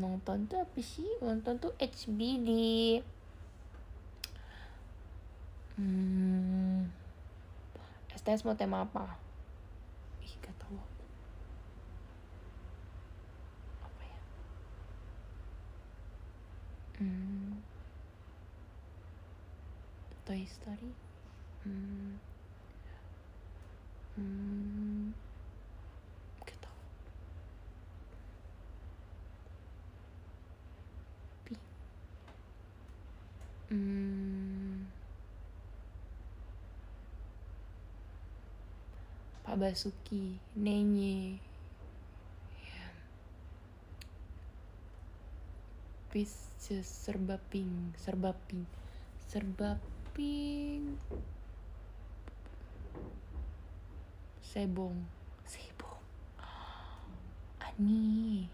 [0.00, 1.06] Nonton tuh apa sih?
[1.22, 2.50] Nonton tuh HBD
[5.80, 6.84] hmm
[8.20, 9.16] STS mau tema apa
[10.20, 11.04] ih gak tahu aku.
[13.88, 14.20] apa ya
[17.00, 17.56] hmm
[20.28, 20.92] Toy Story.
[21.64, 22.20] Hmm
[24.20, 25.16] hmm
[26.44, 26.80] gak tahu
[31.48, 31.54] Pi.
[33.72, 34.69] Hmm.
[39.50, 41.34] Pak Basuki, Nenye.
[42.62, 42.86] Ya.
[46.14, 46.54] Peace
[46.86, 48.70] serba pink, serba pink,
[49.26, 49.74] serba
[50.14, 50.94] pink.
[54.38, 55.02] Sebong,
[55.42, 56.02] Sebong.
[57.58, 58.46] Ani.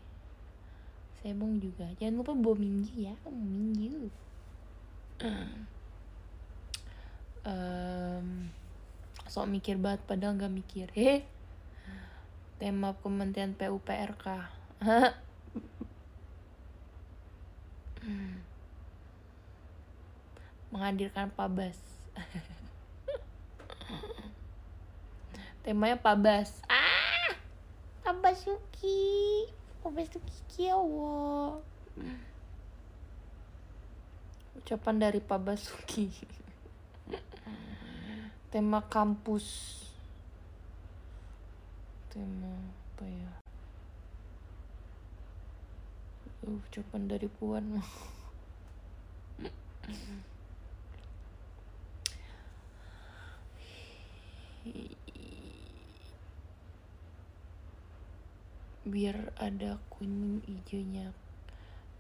[1.21, 1.93] Sebong juga.
[2.01, 4.09] Jangan lupa bawa minggu ya, kamu minggu.
[7.45, 8.49] Em,
[9.27, 10.87] sok mikir banget padahal nggak mikir.
[10.95, 11.23] Heh.
[12.57, 14.25] Tema Kementerian PUPRK.
[20.73, 21.77] Menghadirkan Pabas.
[25.67, 26.63] Temanya Pabas.
[26.71, 27.35] Ah!
[28.07, 29.51] Pabasuki.
[29.83, 31.59] Pabasuki Kiawo.
[34.57, 36.09] Ucapan dari Pak Basuki.
[38.47, 39.47] Tema kampus.
[42.11, 43.33] Tema apa ya?
[46.47, 47.83] Uh, ucapan dari Puan.
[58.87, 61.11] Biar ada kuning hijaunya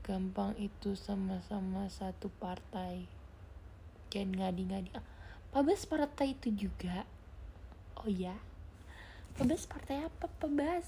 [0.06, 3.10] gampang itu sama-sama satu partai
[4.06, 5.15] jangan ngadi-ngadi ah,
[5.56, 7.08] Pabas partai itu juga.
[7.96, 8.36] Oh ya
[9.40, 10.84] Pabas partai apa Pabas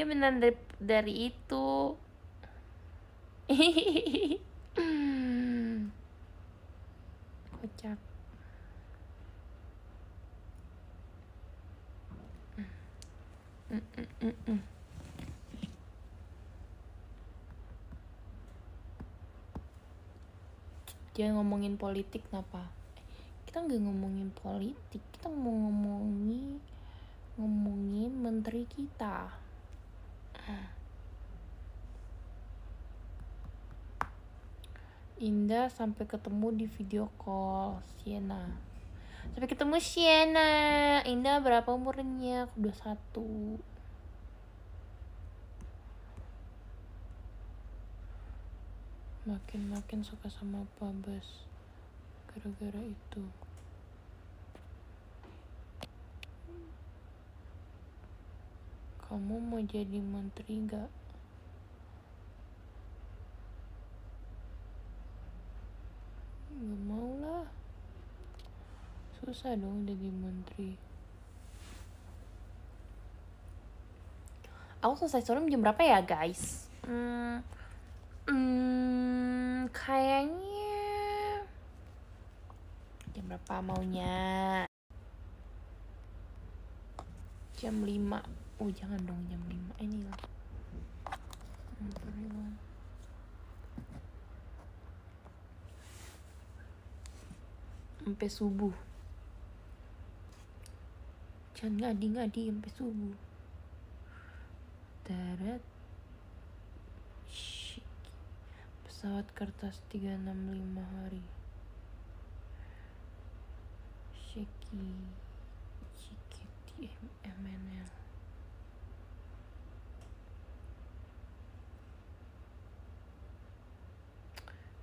[0.00, 1.92] dia benar dari, dari itu.
[7.52, 8.00] Kocak.
[13.68, 14.60] Mm, mm, mm, mm.
[21.12, 22.72] jangan ngomongin politik kenapa?
[23.44, 26.56] Kita nggak ngomongin politik kita mau ngomongin
[27.36, 29.39] ngomongin menteri kita
[35.20, 38.56] Indah sampai ketemu di video call Siena
[39.36, 40.48] Sampai ketemu Siena
[41.04, 42.48] Indah berapa umurnya?
[42.48, 43.60] Aku 21
[49.28, 51.44] Makin-makin suka sama Pabas
[52.32, 53.20] Gara-gara itu
[59.10, 60.86] Kamu mau jadi menteri gak?
[66.54, 67.50] Gak mau lah
[69.18, 70.78] Susah dong jadi menteri
[74.78, 76.70] Aku selesai sorum jam berapa ya guys?
[76.86, 77.42] Hmm,
[78.30, 80.78] hmm, kayaknya
[83.10, 84.70] Jam berapa maunya?
[87.58, 90.20] Jam 5 Oh jangan dong jam 5 Ini lah
[98.04, 98.76] Sampai subuh
[101.56, 103.16] Jangan ngadi-ngadi sampai subuh
[105.08, 105.64] Darat.
[108.84, 111.24] Pesawat kertas 365 hari
[114.12, 114.92] Shiki
[115.96, 116.92] Shiki
[117.24, 117.79] MNL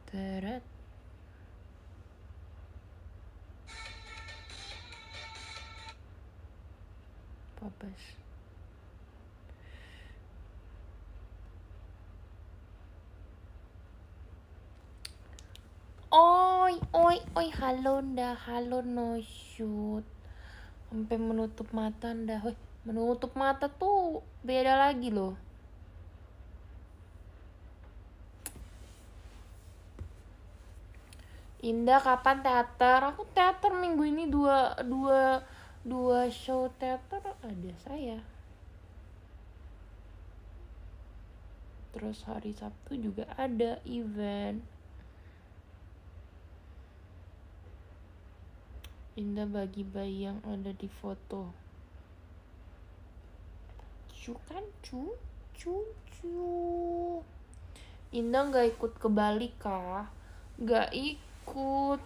[0.10, 0.64] teret
[7.60, 8.04] popes
[16.12, 16.76] oi
[17.06, 20.06] oi oi halo nda halo no shoot.
[20.88, 22.40] Sampai menutup mata nda.
[22.48, 22.56] Oi,
[22.86, 25.36] menutup mata tuh beda lagi loh.
[31.68, 33.04] Indah kapan teater?
[33.12, 35.44] Aku teater minggu ini dua dua
[35.84, 38.24] dua show teater ada saya.
[41.92, 44.64] Terus hari Sabtu juga ada event.
[49.20, 51.52] Indah bagi bayi yang ada di foto.
[54.14, 55.20] Cu kan cu
[55.52, 55.84] cu
[56.16, 56.38] cu.
[58.16, 60.08] Indah nggak ikut ke Bali kah?
[60.62, 61.27] Nggak ikut,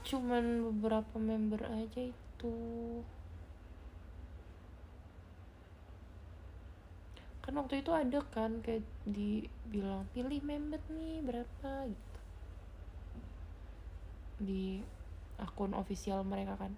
[0.05, 2.55] cuman beberapa member aja itu.
[7.41, 12.19] Kan waktu itu ada kan kayak dibilang pilih member nih berapa gitu.
[14.41, 14.81] Di
[15.41, 16.73] akun official mereka kan.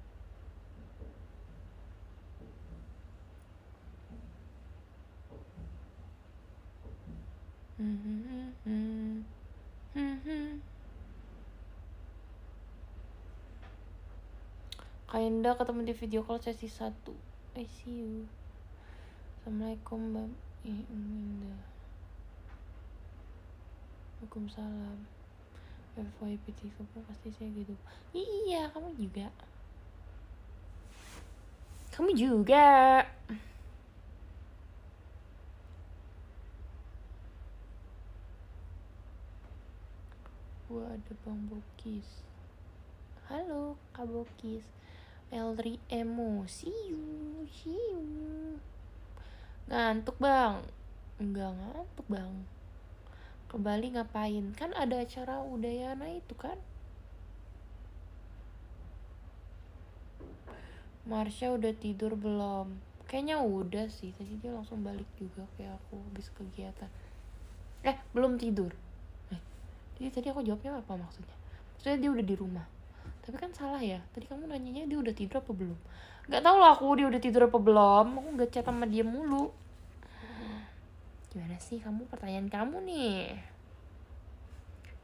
[15.13, 16.89] Kainda ketemu di video call sesi 1
[17.53, 18.25] I see you.
[19.37, 20.25] Assalamualaikum Mbak
[20.65, 21.61] Indah
[24.17, 24.97] Waalaikumsalam.
[25.93, 27.77] FYP kamu pasti saya gitu.
[28.17, 29.29] Iya kamu juga.
[31.93, 33.05] Kamu juga.
[40.65, 42.25] Gua ada Bang Bokis.
[43.29, 44.65] Halo Kak Bokis
[45.33, 48.61] Elri Emo See you See you.
[49.65, 50.61] Ngantuk bang?
[51.17, 52.33] Enggak ngantuk bang.
[53.49, 54.53] Ke Bali ngapain?
[54.53, 56.61] Kan ada acara Udayana itu kan?
[61.09, 62.77] Marsha udah tidur belum?
[63.09, 64.13] Kayaknya udah sih.
[64.13, 66.89] Tadi dia langsung balik juga Kayak aku habis kegiatan.
[67.81, 68.69] Eh belum tidur.
[69.33, 69.41] Eh,
[69.97, 71.37] Jadi tadi aku jawabnya apa maksudnya?
[71.73, 72.67] Maksudnya dia udah di rumah
[73.23, 75.79] tapi kan salah ya tadi kamu nanyanya dia udah tidur apa belum?
[76.27, 79.51] Nggak tahu lah aku dia udah tidur apa belum aku nggak chat sama dia mulu.
[81.31, 83.39] Gimana sih kamu pertanyaan kamu nih?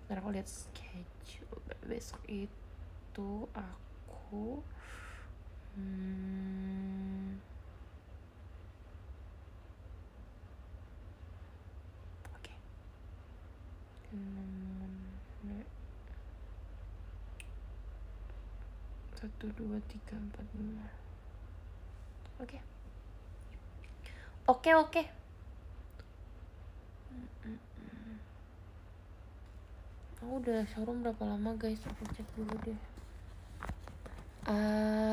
[0.05, 4.61] Ntar aku lihat schedule besok itu aku
[5.75, 7.39] hmm,
[12.35, 12.53] oke.
[14.13, 14.78] Hmm,
[19.19, 20.87] satu dua tiga empat lima.
[22.39, 22.55] Oke.
[24.47, 25.03] Oke oke.
[30.19, 31.83] Aku udah showroom berapa lama guys?
[31.83, 32.79] Aku cek dulu deh.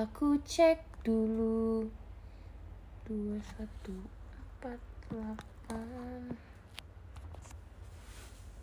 [0.07, 1.91] Aku cek dulu.
[3.11, 3.95] Dua satu
[4.39, 4.81] empat
[5.11, 6.21] delapan.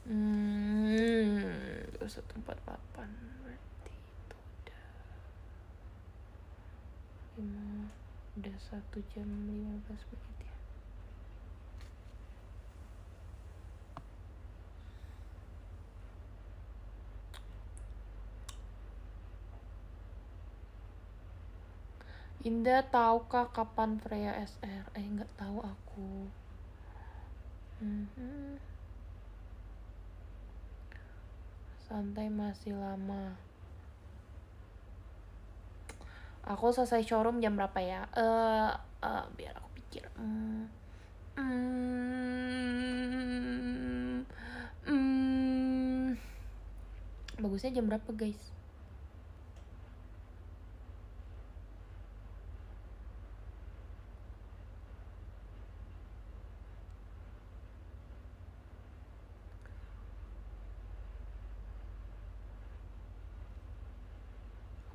[0.08, 0.84] Hmm
[2.04, 3.08] dua satu empat delapan
[7.38, 7.44] 5
[8.38, 10.54] udah 1 jam 15 menit ya
[22.44, 24.84] Indah tahukah kapan Freya SR?
[25.00, 26.28] Eh nggak tahu aku.
[27.80, 28.60] Mm -hmm.
[31.88, 33.40] Santai masih lama
[36.44, 38.72] aku selesai showroom jam berapa ya uh,
[39.04, 40.68] uh, biar aku pikir hmm,
[41.40, 41.78] hmm,
[44.88, 46.16] hmm.
[47.40, 48.54] bagusnya jam berapa guys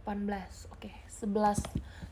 [0.09, 0.89] Delapan belas, oke.
[0.89, 1.08] Okay.
[1.19, 1.63] 11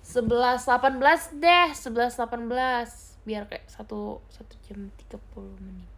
[0.06, 5.90] 11 18 deh 11 18 biar kayak satu satu jam 30 menit.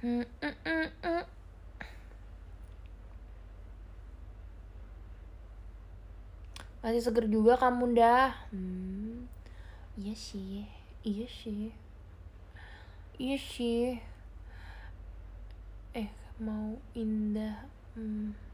[0.00, 1.24] Hmm, mm, mm, mm.
[6.80, 9.26] Masih seger juga kamu dah hmm.
[10.00, 10.64] iya sih
[11.04, 11.74] iya sih.
[13.18, 13.98] Iya sih.
[15.92, 16.08] Eh
[16.38, 17.66] mau indah
[17.98, 18.47] hmm.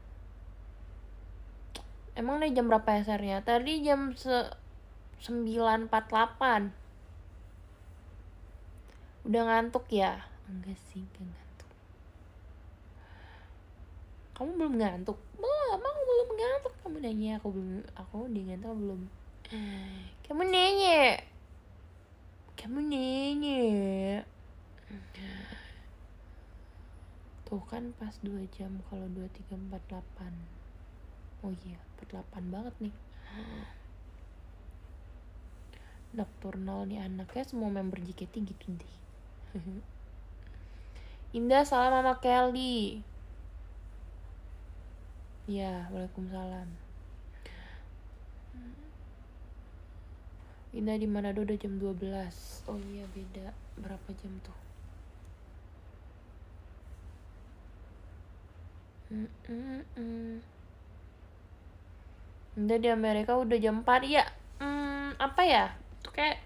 [2.15, 3.43] Emang nih jam berapa ya Sarnya?
[3.43, 4.31] Tadi jam se
[5.19, 5.91] 9.48
[9.27, 10.23] Udah ngantuk ya?
[10.47, 11.69] Enggak sih, enggak ngantuk.
[14.39, 15.19] Kamu belum ngantuk?
[15.35, 16.73] Belum aku belum ngantuk.
[16.85, 19.01] Kamu nanya aku belum aku udah ngantuk belum.
[20.23, 21.19] Kamu nanya.
[22.55, 23.59] Kamu nanya.
[27.45, 30.54] Tuh kan pas 2 jam kalau 2 3 4 8
[31.45, 32.95] oh iya 48 banget nih
[36.17, 38.95] Nocturnal nih anaknya semua member JKT gitu deh
[41.37, 43.05] Indah salam sama Kelly
[45.45, 46.65] Ya, waalaikumsalam.
[50.73, 52.65] Indah di Manado udah jam 12.
[52.65, 53.53] Oh iya beda.
[53.77, 54.57] Berapa jam tuh?
[59.13, 60.54] Mm-mm-mm.
[62.55, 64.23] Indah di Amerika udah jam 4 ya.
[64.63, 65.75] Hmm, apa ya?
[65.99, 66.39] Tuh kayak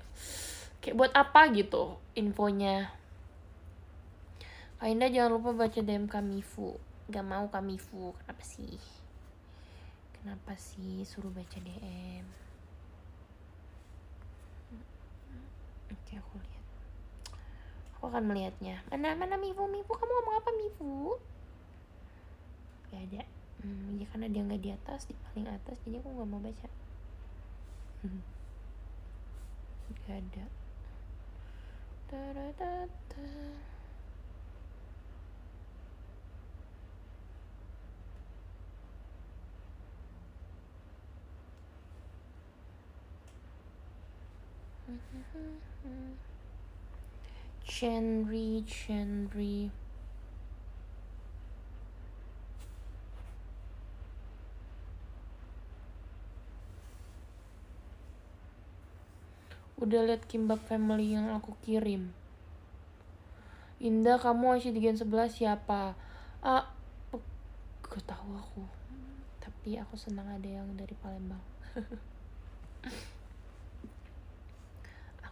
[0.81, 2.99] kayak buat apa gitu infonya.
[4.79, 6.79] Kak Indah jangan lupa baca DM Kamifu
[7.11, 8.79] Gak mau Kamifu Kenapa sih?
[10.15, 12.23] Kenapa sih suruh baca DM?
[15.91, 16.65] Oke aku lihat
[17.99, 21.19] Aku akan melihatnya Mana mana Mifu Mifu kamu ngomong apa Mifu?
[22.87, 23.21] Gak ada
[23.61, 26.67] hmm, Ya karena dia nggak di atas Di paling atas Jadi aku gak mau baca
[30.07, 30.45] Gak ada
[32.09, 33.29] Taratata.
[47.61, 49.69] Chenry, Chenry.
[59.79, 62.11] Udah liat kimbap family yang aku kirim.
[63.79, 65.95] Indah, kamu masih di Gen 11 siapa?
[66.43, 66.67] Ah,
[67.87, 68.63] gak tahu aku.
[69.39, 71.39] Tapi aku senang ada yang dari Palembang.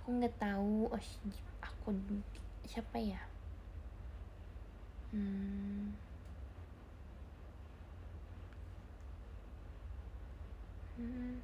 [0.07, 1.03] aku nggak tahu oh,
[1.59, 1.91] aku
[2.63, 3.19] siapa ya
[5.11, 5.91] hmm.
[10.95, 11.43] Hmm,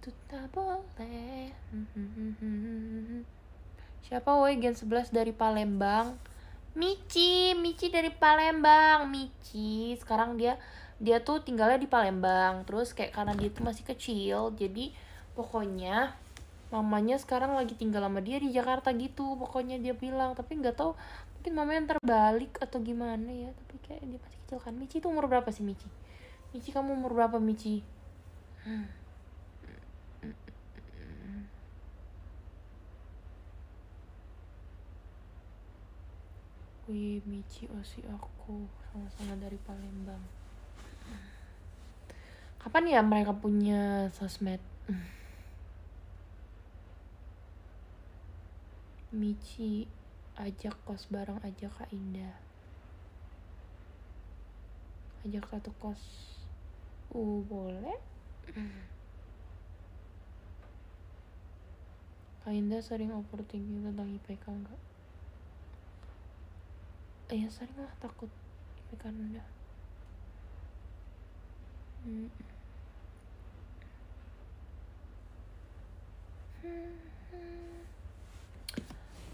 [0.00, 3.22] itu tak boleh Hmm, hmm, hmm, hmm, hmm.
[4.00, 6.16] siapa woi gen 11 dari Palembang
[6.70, 9.98] Michi, Michi dari Palembang, Michi.
[9.98, 10.54] Sekarang dia
[11.02, 12.62] dia tuh tinggalnya di Palembang.
[12.62, 14.94] Terus kayak karena dia tuh masih kecil, jadi
[15.34, 16.14] pokoknya
[16.70, 19.34] mamanya sekarang lagi tinggal sama dia di Jakarta gitu.
[19.34, 20.94] Pokoknya dia bilang, tapi nggak tahu
[21.40, 23.50] mungkin mamanya yang terbalik atau gimana ya.
[23.50, 24.74] Tapi kayak dia masih kecil kan.
[24.78, 25.90] Michi tuh umur berapa sih Michi?
[26.54, 27.82] Michi kamu umur berapa Michi?
[28.62, 28.86] Wih,
[36.90, 40.18] Michi Osi aku sama-sama dari Palembang.
[42.58, 44.58] Kapan ya mereka punya sosmed?
[49.14, 49.86] Michi
[50.34, 52.34] ajak kos bareng aja Kak Indah.
[55.22, 56.02] Ajak satu kos.
[57.14, 57.98] Uh, boleh.
[62.42, 64.89] Kak Indah sering overthinking tentang IPK enggak?
[67.30, 68.26] Iya sering lah takut
[68.90, 69.46] IPK rendah.
[72.02, 72.26] Hmm.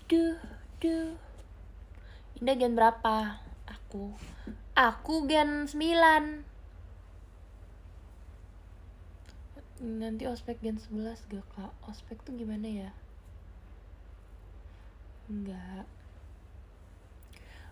[0.06, 0.36] Duh,
[0.78, 1.16] duh.
[2.36, 3.40] Indah gen berapa?
[3.64, 4.12] Aku.
[4.76, 6.44] Aku gen 9.
[9.80, 11.72] Nanti ospek gen 11 gak kak?
[11.88, 12.90] Ospek tuh gimana ya?
[15.32, 15.88] Enggak.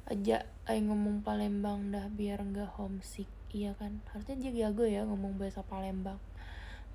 [0.08, 3.28] Aja ay ngomong Palembang dah biar nggak homesick.
[3.54, 4.02] Iya kan?
[4.10, 6.20] Harusnya dia jago ya ngomong bahasa Palembang.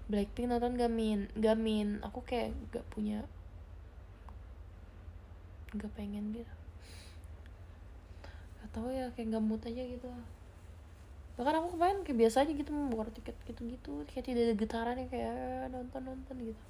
[0.09, 2.01] Blackpink nonton Gamin, Gamin.
[2.01, 3.25] Aku kayak gak punya
[5.77, 6.49] gak pengen gitu
[8.57, 10.09] gak tau ya kayak gak mood aja gitu
[11.37, 15.09] bahkan aku kemarin kayak biasa aja gitu mau tiket gitu-gitu kayak tidak ada getaran yang
[15.13, 16.63] kayak nonton-nonton gitu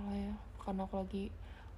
[0.00, 0.34] salah ya.
[0.56, 1.24] Karena aku lagi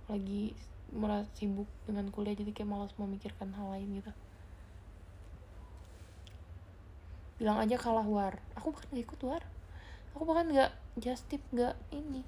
[0.07, 0.55] lagi
[0.95, 4.13] merasa sibuk dengan kuliah jadi kayak malas memikirkan hal lain gitu.
[7.43, 8.39] Bilang aja kalah war.
[8.55, 9.43] Aku bahkan gak ikut war.
[10.15, 12.23] Aku bahkan gak just tip gak ini.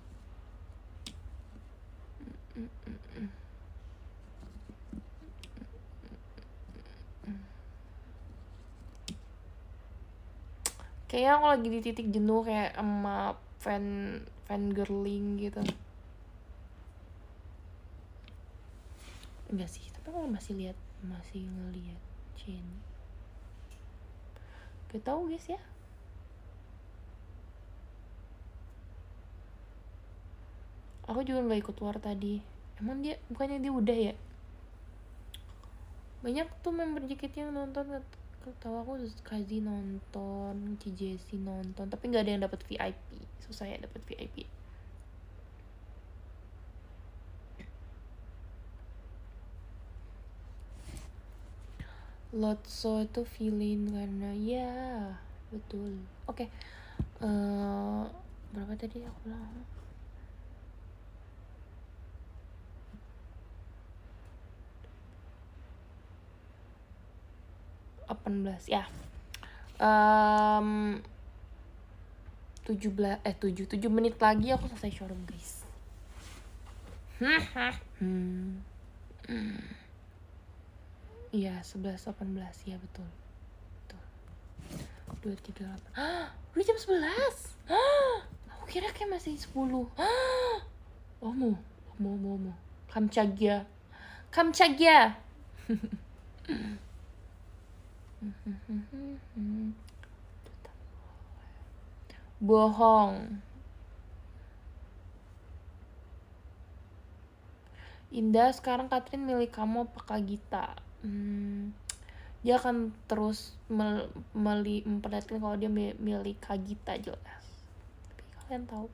[11.07, 14.19] Kayaknya aku lagi di titik jenuh kayak sama fan
[14.51, 15.63] fan girling gitu.
[19.53, 22.01] Enggak sih tapi aku masih lihat masih ngelihat
[22.39, 22.95] Jenny
[24.95, 25.59] gak tau guys ya.
[31.11, 32.39] Aku juga nggak ikut war tadi.
[32.79, 34.15] Emang dia bukannya dia udah ya?
[36.23, 37.91] Banyak tuh member JKT yang nonton
[38.63, 38.93] tahu aku
[39.25, 44.45] Kazi nonton CJC nonton tapi nggak ada yang dapat VIP susah ya dapat VIP
[52.35, 54.75] Lotso itu feeling karena ya
[55.55, 56.03] betul.
[56.27, 56.51] Oke
[57.23, 58.03] eh,
[58.51, 59.65] berapa tadi aku bilang?
[68.09, 68.85] 18 ya.
[69.81, 71.03] Um,
[72.65, 75.65] 17 eh 7 7 menit lagi aku selesai showroom guys.
[77.21, 78.61] Hmm.
[79.29, 79.84] hmm.
[81.35, 83.11] Iya, 11 18 ya betul.
[83.83, 83.99] Betul.
[85.35, 85.99] 2 3 8.
[85.99, 87.59] Hah, udah jam 11.
[87.67, 88.23] Hah,
[88.55, 89.51] aku kira kayak masih 10.
[89.99, 90.63] Hah.
[91.19, 91.59] Omo,
[91.99, 92.55] omo, omo, omo.
[92.87, 93.67] Kamchagya.
[94.31, 95.19] Kamchagya.
[102.39, 103.43] Bohong.
[108.15, 110.79] Indah, sekarang Katrin milik kamu apa Kak Gita?
[111.05, 111.77] Hmm,
[112.45, 112.77] dia akan
[113.11, 117.45] terus mel meli memperlihatkan kalau dia mi- milik Kak Gita jelas.
[118.09, 118.87] Tapi kalian tahu,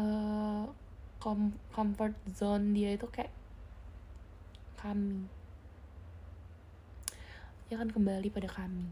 [0.00, 0.64] eh
[1.22, 1.40] com
[1.74, 3.32] comfort zone dia itu kayak
[4.80, 5.26] kami.
[7.68, 8.86] Dia akan kembali pada kami.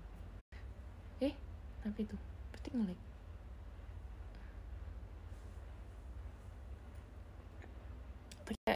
[1.21, 1.33] Eh,
[1.87, 2.17] apa itu?
[2.53, 3.01] Berarti ngelag.
[8.47, 8.76] Kayak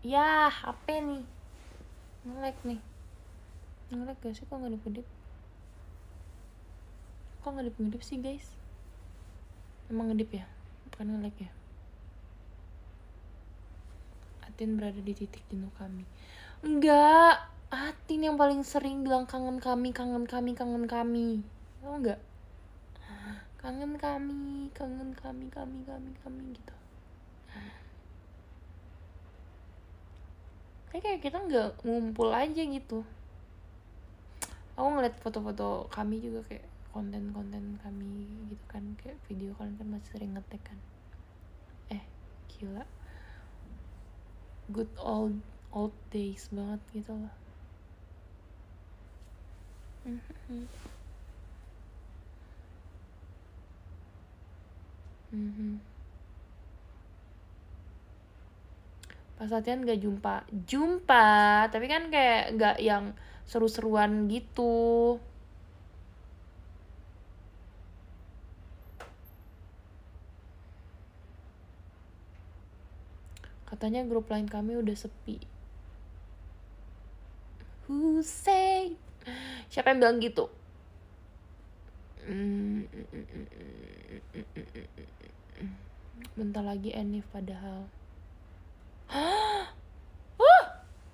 [0.00, 1.24] Ya, HP nih.
[2.24, 2.80] Ngelag nih.
[3.92, 4.48] Ngelag gak sih?
[4.48, 5.04] Kok gak dipedip?
[7.44, 8.56] Kok gak dipedip sih, guys?
[9.92, 10.48] Emang ngedip ya?
[10.88, 11.52] Bukan ngelag ya?
[14.48, 16.08] Atin berada di titik jenuh kami.
[16.64, 17.52] Enggak!
[17.68, 21.44] Atin yang paling sering bilang kangen kami, kangen kami, kangen kami.
[21.84, 22.20] Tau enggak?
[23.60, 26.79] Kangen kami, kangen kami, kami, kami, kami gitu.
[30.90, 33.06] Kayak kayak kita nggak ngumpul aja gitu.
[34.74, 40.08] Aku ngeliat foto-foto kami juga kayak konten-konten kami gitu kan kayak video kalian kan masih
[40.10, 40.78] sering ngetek kan
[41.94, 42.02] eh
[42.50, 42.82] gila
[44.74, 45.38] good old
[45.70, 47.34] old days banget gitu loh
[50.00, 50.66] Mhm.
[55.30, 55.89] Mhm.
[59.40, 60.44] Pas latihan gak jumpa.
[60.68, 63.16] Jumpa Tapi kan kayak gak yang
[63.48, 65.16] seru-seruan gitu.
[73.64, 75.40] Katanya grup lain kami udah sepi.
[77.88, 78.92] Who say?
[79.72, 80.52] Siapa yang bilang gitu?
[86.36, 87.88] Bentar lagi Enif padahal
[89.14, 89.66] Hah?
[90.38, 90.66] Wah,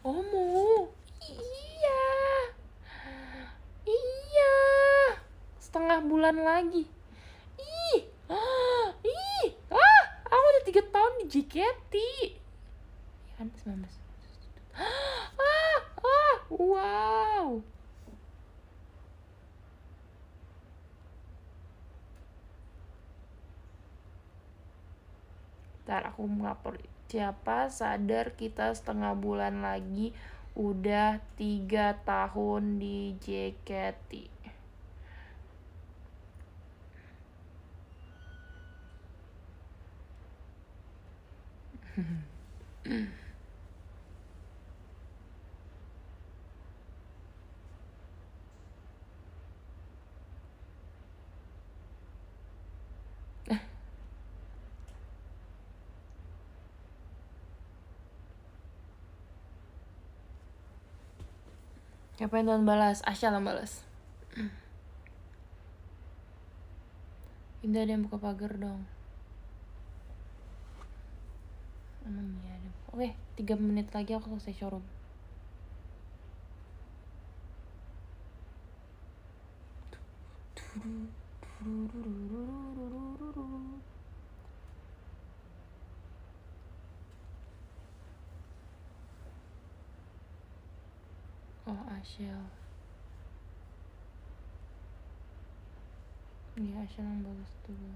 [0.04, 0.92] Omo.
[1.24, 2.04] Iya.
[3.88, 4.56] Iya.
[5.56, 6.84] Setengah bulan lagi.
[7.56, 8.04] Ih.
[8.28, 9.48] Ah, ih.
[9.72, 11.94] Ah, aku udah tiga tahun di JKT.
[13.32, 13.88] Ya kan 19.
[15.40, 17.64] Ah, ah, wow.
[25.88, 30.10] Ntar aku ngapor siapa sadar kita setengah bulan lagi
[30.58, 34.10] udah tiga tahun di JKT
[62.16, 63.04] Siapa yang doang balas?
[63.04, 63.84] Asya lah balas.
[67.60, 68.88] Indah ada yang buka pagar dong.
[72.08, 74.86] Emang iya ada Oke, tiga menit lagi aku selesai showroom.
[91.66, 92.46] Oh, Ashel.
[96.54, 97.90] Iya, Ashel yang bagus dulu.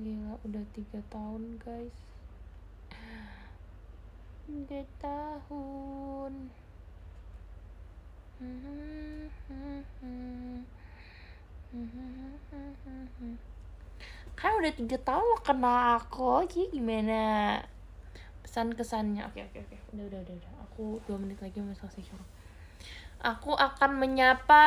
[0.00, 1.92] Gila, udah tiga tahun, guys.
[4.48, 6.48] Tiga tahun.
[14.34, 17.60] Kan udah tiga tahun kena aku lagi gimana?
[18.42, 19.26] Pesan kesannya.
[19.30, 19.76] Oke oke oke.
[19.96, 20.34] Udah udah udah.
[20.36, 20.52] udah.
[20.70, 22.28] Aku dua menit lagi mau selesai showroom.
[23.22, 24.64] Aku akan menyapa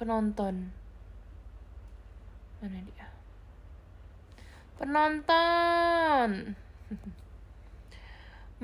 [0.00, 0.72] penonton.
[2.60, 3.08] Mana dia?
[4.80, 6.56] Penonton.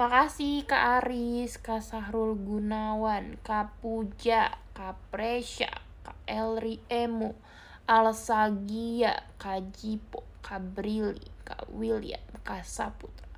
[0.01, 5.69] Makasih Kak Aris, Kak Sahrul Gunawan, Kak Puja, Kak Presya,
[6.01, 7.37] Kak Elri Emo,
[7.85, 13.29] Alsagia, Kak Jipo, Kak Brili, Kak William, Kak Saputra,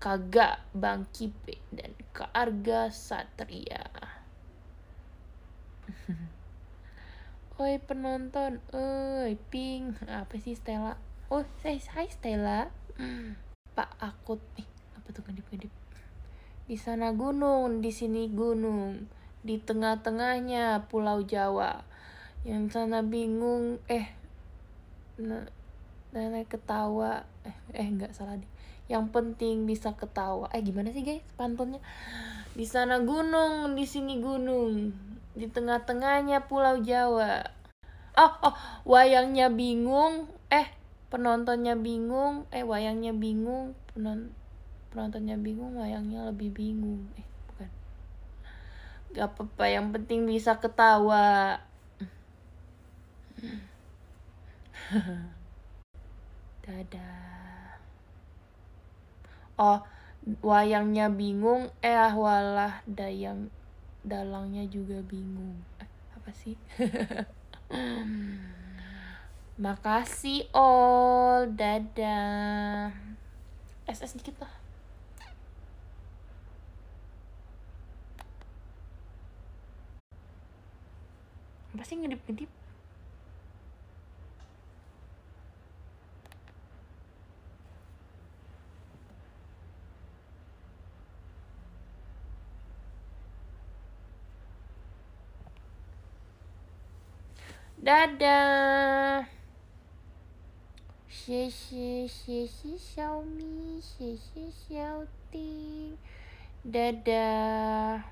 [0.00, 3.84] Kak Ga, Bang Kipe, dan Kak Arga Satria.
[7.62, 10.98] Oi penonton, oi ping, apa sih Stella?
[11.30, 12.66] Oh, saya hai Stella.
[13.78, 14.66] Pak Akut, eh
[14.98, 15.70] apa tuh kedip-kedip?
[16.64, 19.06] Di sana gunung, di sini gunung,
[19.44, 21.84] di tengah-tengahnya Pulau Jawa.
[22.42, 24.10] Yang sana bingung, eh,
[25.20, 25.50] ne-
[26.14, 28.53] nenek ketawa, eh, eh nggak salah deh.
[28.86, 30.52] Yang penting bisa ketawa.
[30.52, 31.80] Eh gimana sih guys pantunnya?
[32.54, 34.94] Di sana gunung, di sini gunung,
[35.34, 37.42] di tengah-tengahnya Pulau Jawa.
[38.14, 38.54] Oh, oh,
[38.86, 40.70] wayangnya bingung, eh
[41.10, 44.30] penontonnya bingung, eh wayangnya bingung, penon
[44.94, 47.02] penontonnya bingung, wayangnya lebih bingung.
[47.18, 47.66] Eh, bukan.
[49.18, 51.58] Gak apa-apa, yang penting bisa ketawa.
[56.62, 57.33] Dadah.
[59.54, 59.78] Oh,
[60.42, 63.54] wayangnya bingung, eh walah dayang
[64.02, 65.62] dalangnya juga bingung.
[65.78, 65.86] Eh,
[66.18, 66.58] apa sih?
[69.64, 72.90] Makasih all, dadah.
[73.86, 74.50] SS dikit lah.
[81.74, 82.63] Apa sih ngedip-ngedip?
[97.83, 99.25] Dadah.
[101.09, 105.97] 谢谢谢谢小米，谢谢小丁，
[106.61, 108.05] dadah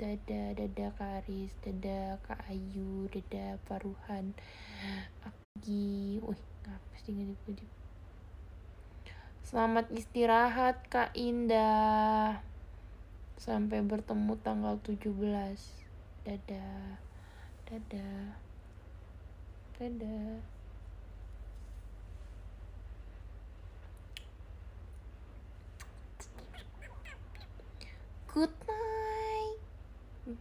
[0.00, 4.32] dadah dadah Kak Aris, dadah Kak Ayu, dadah Faruhan,
[5.20, 7.68] Agi, wih ngapa sih ngedip-ngedip
[9.44, 12.40] Selamat istirahat Kak Indah
[13.36, 15.12] Sampai bertemu tanggal 17
[16.24, 16.96] Dadah
[17.68, 18.43] Dadah
[19.75, 20.39] Dadah
[28.33, 30.37] Good night.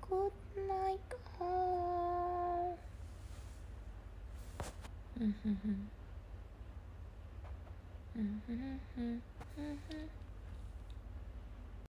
[0.00, 0.32] Good
[0.68, 1.10] night
[1.40, 2.78] all.
[5.18, 5.88] Mhm.
[8.16, 9.20] Mhm.
[9.56, 10.27] Mhm.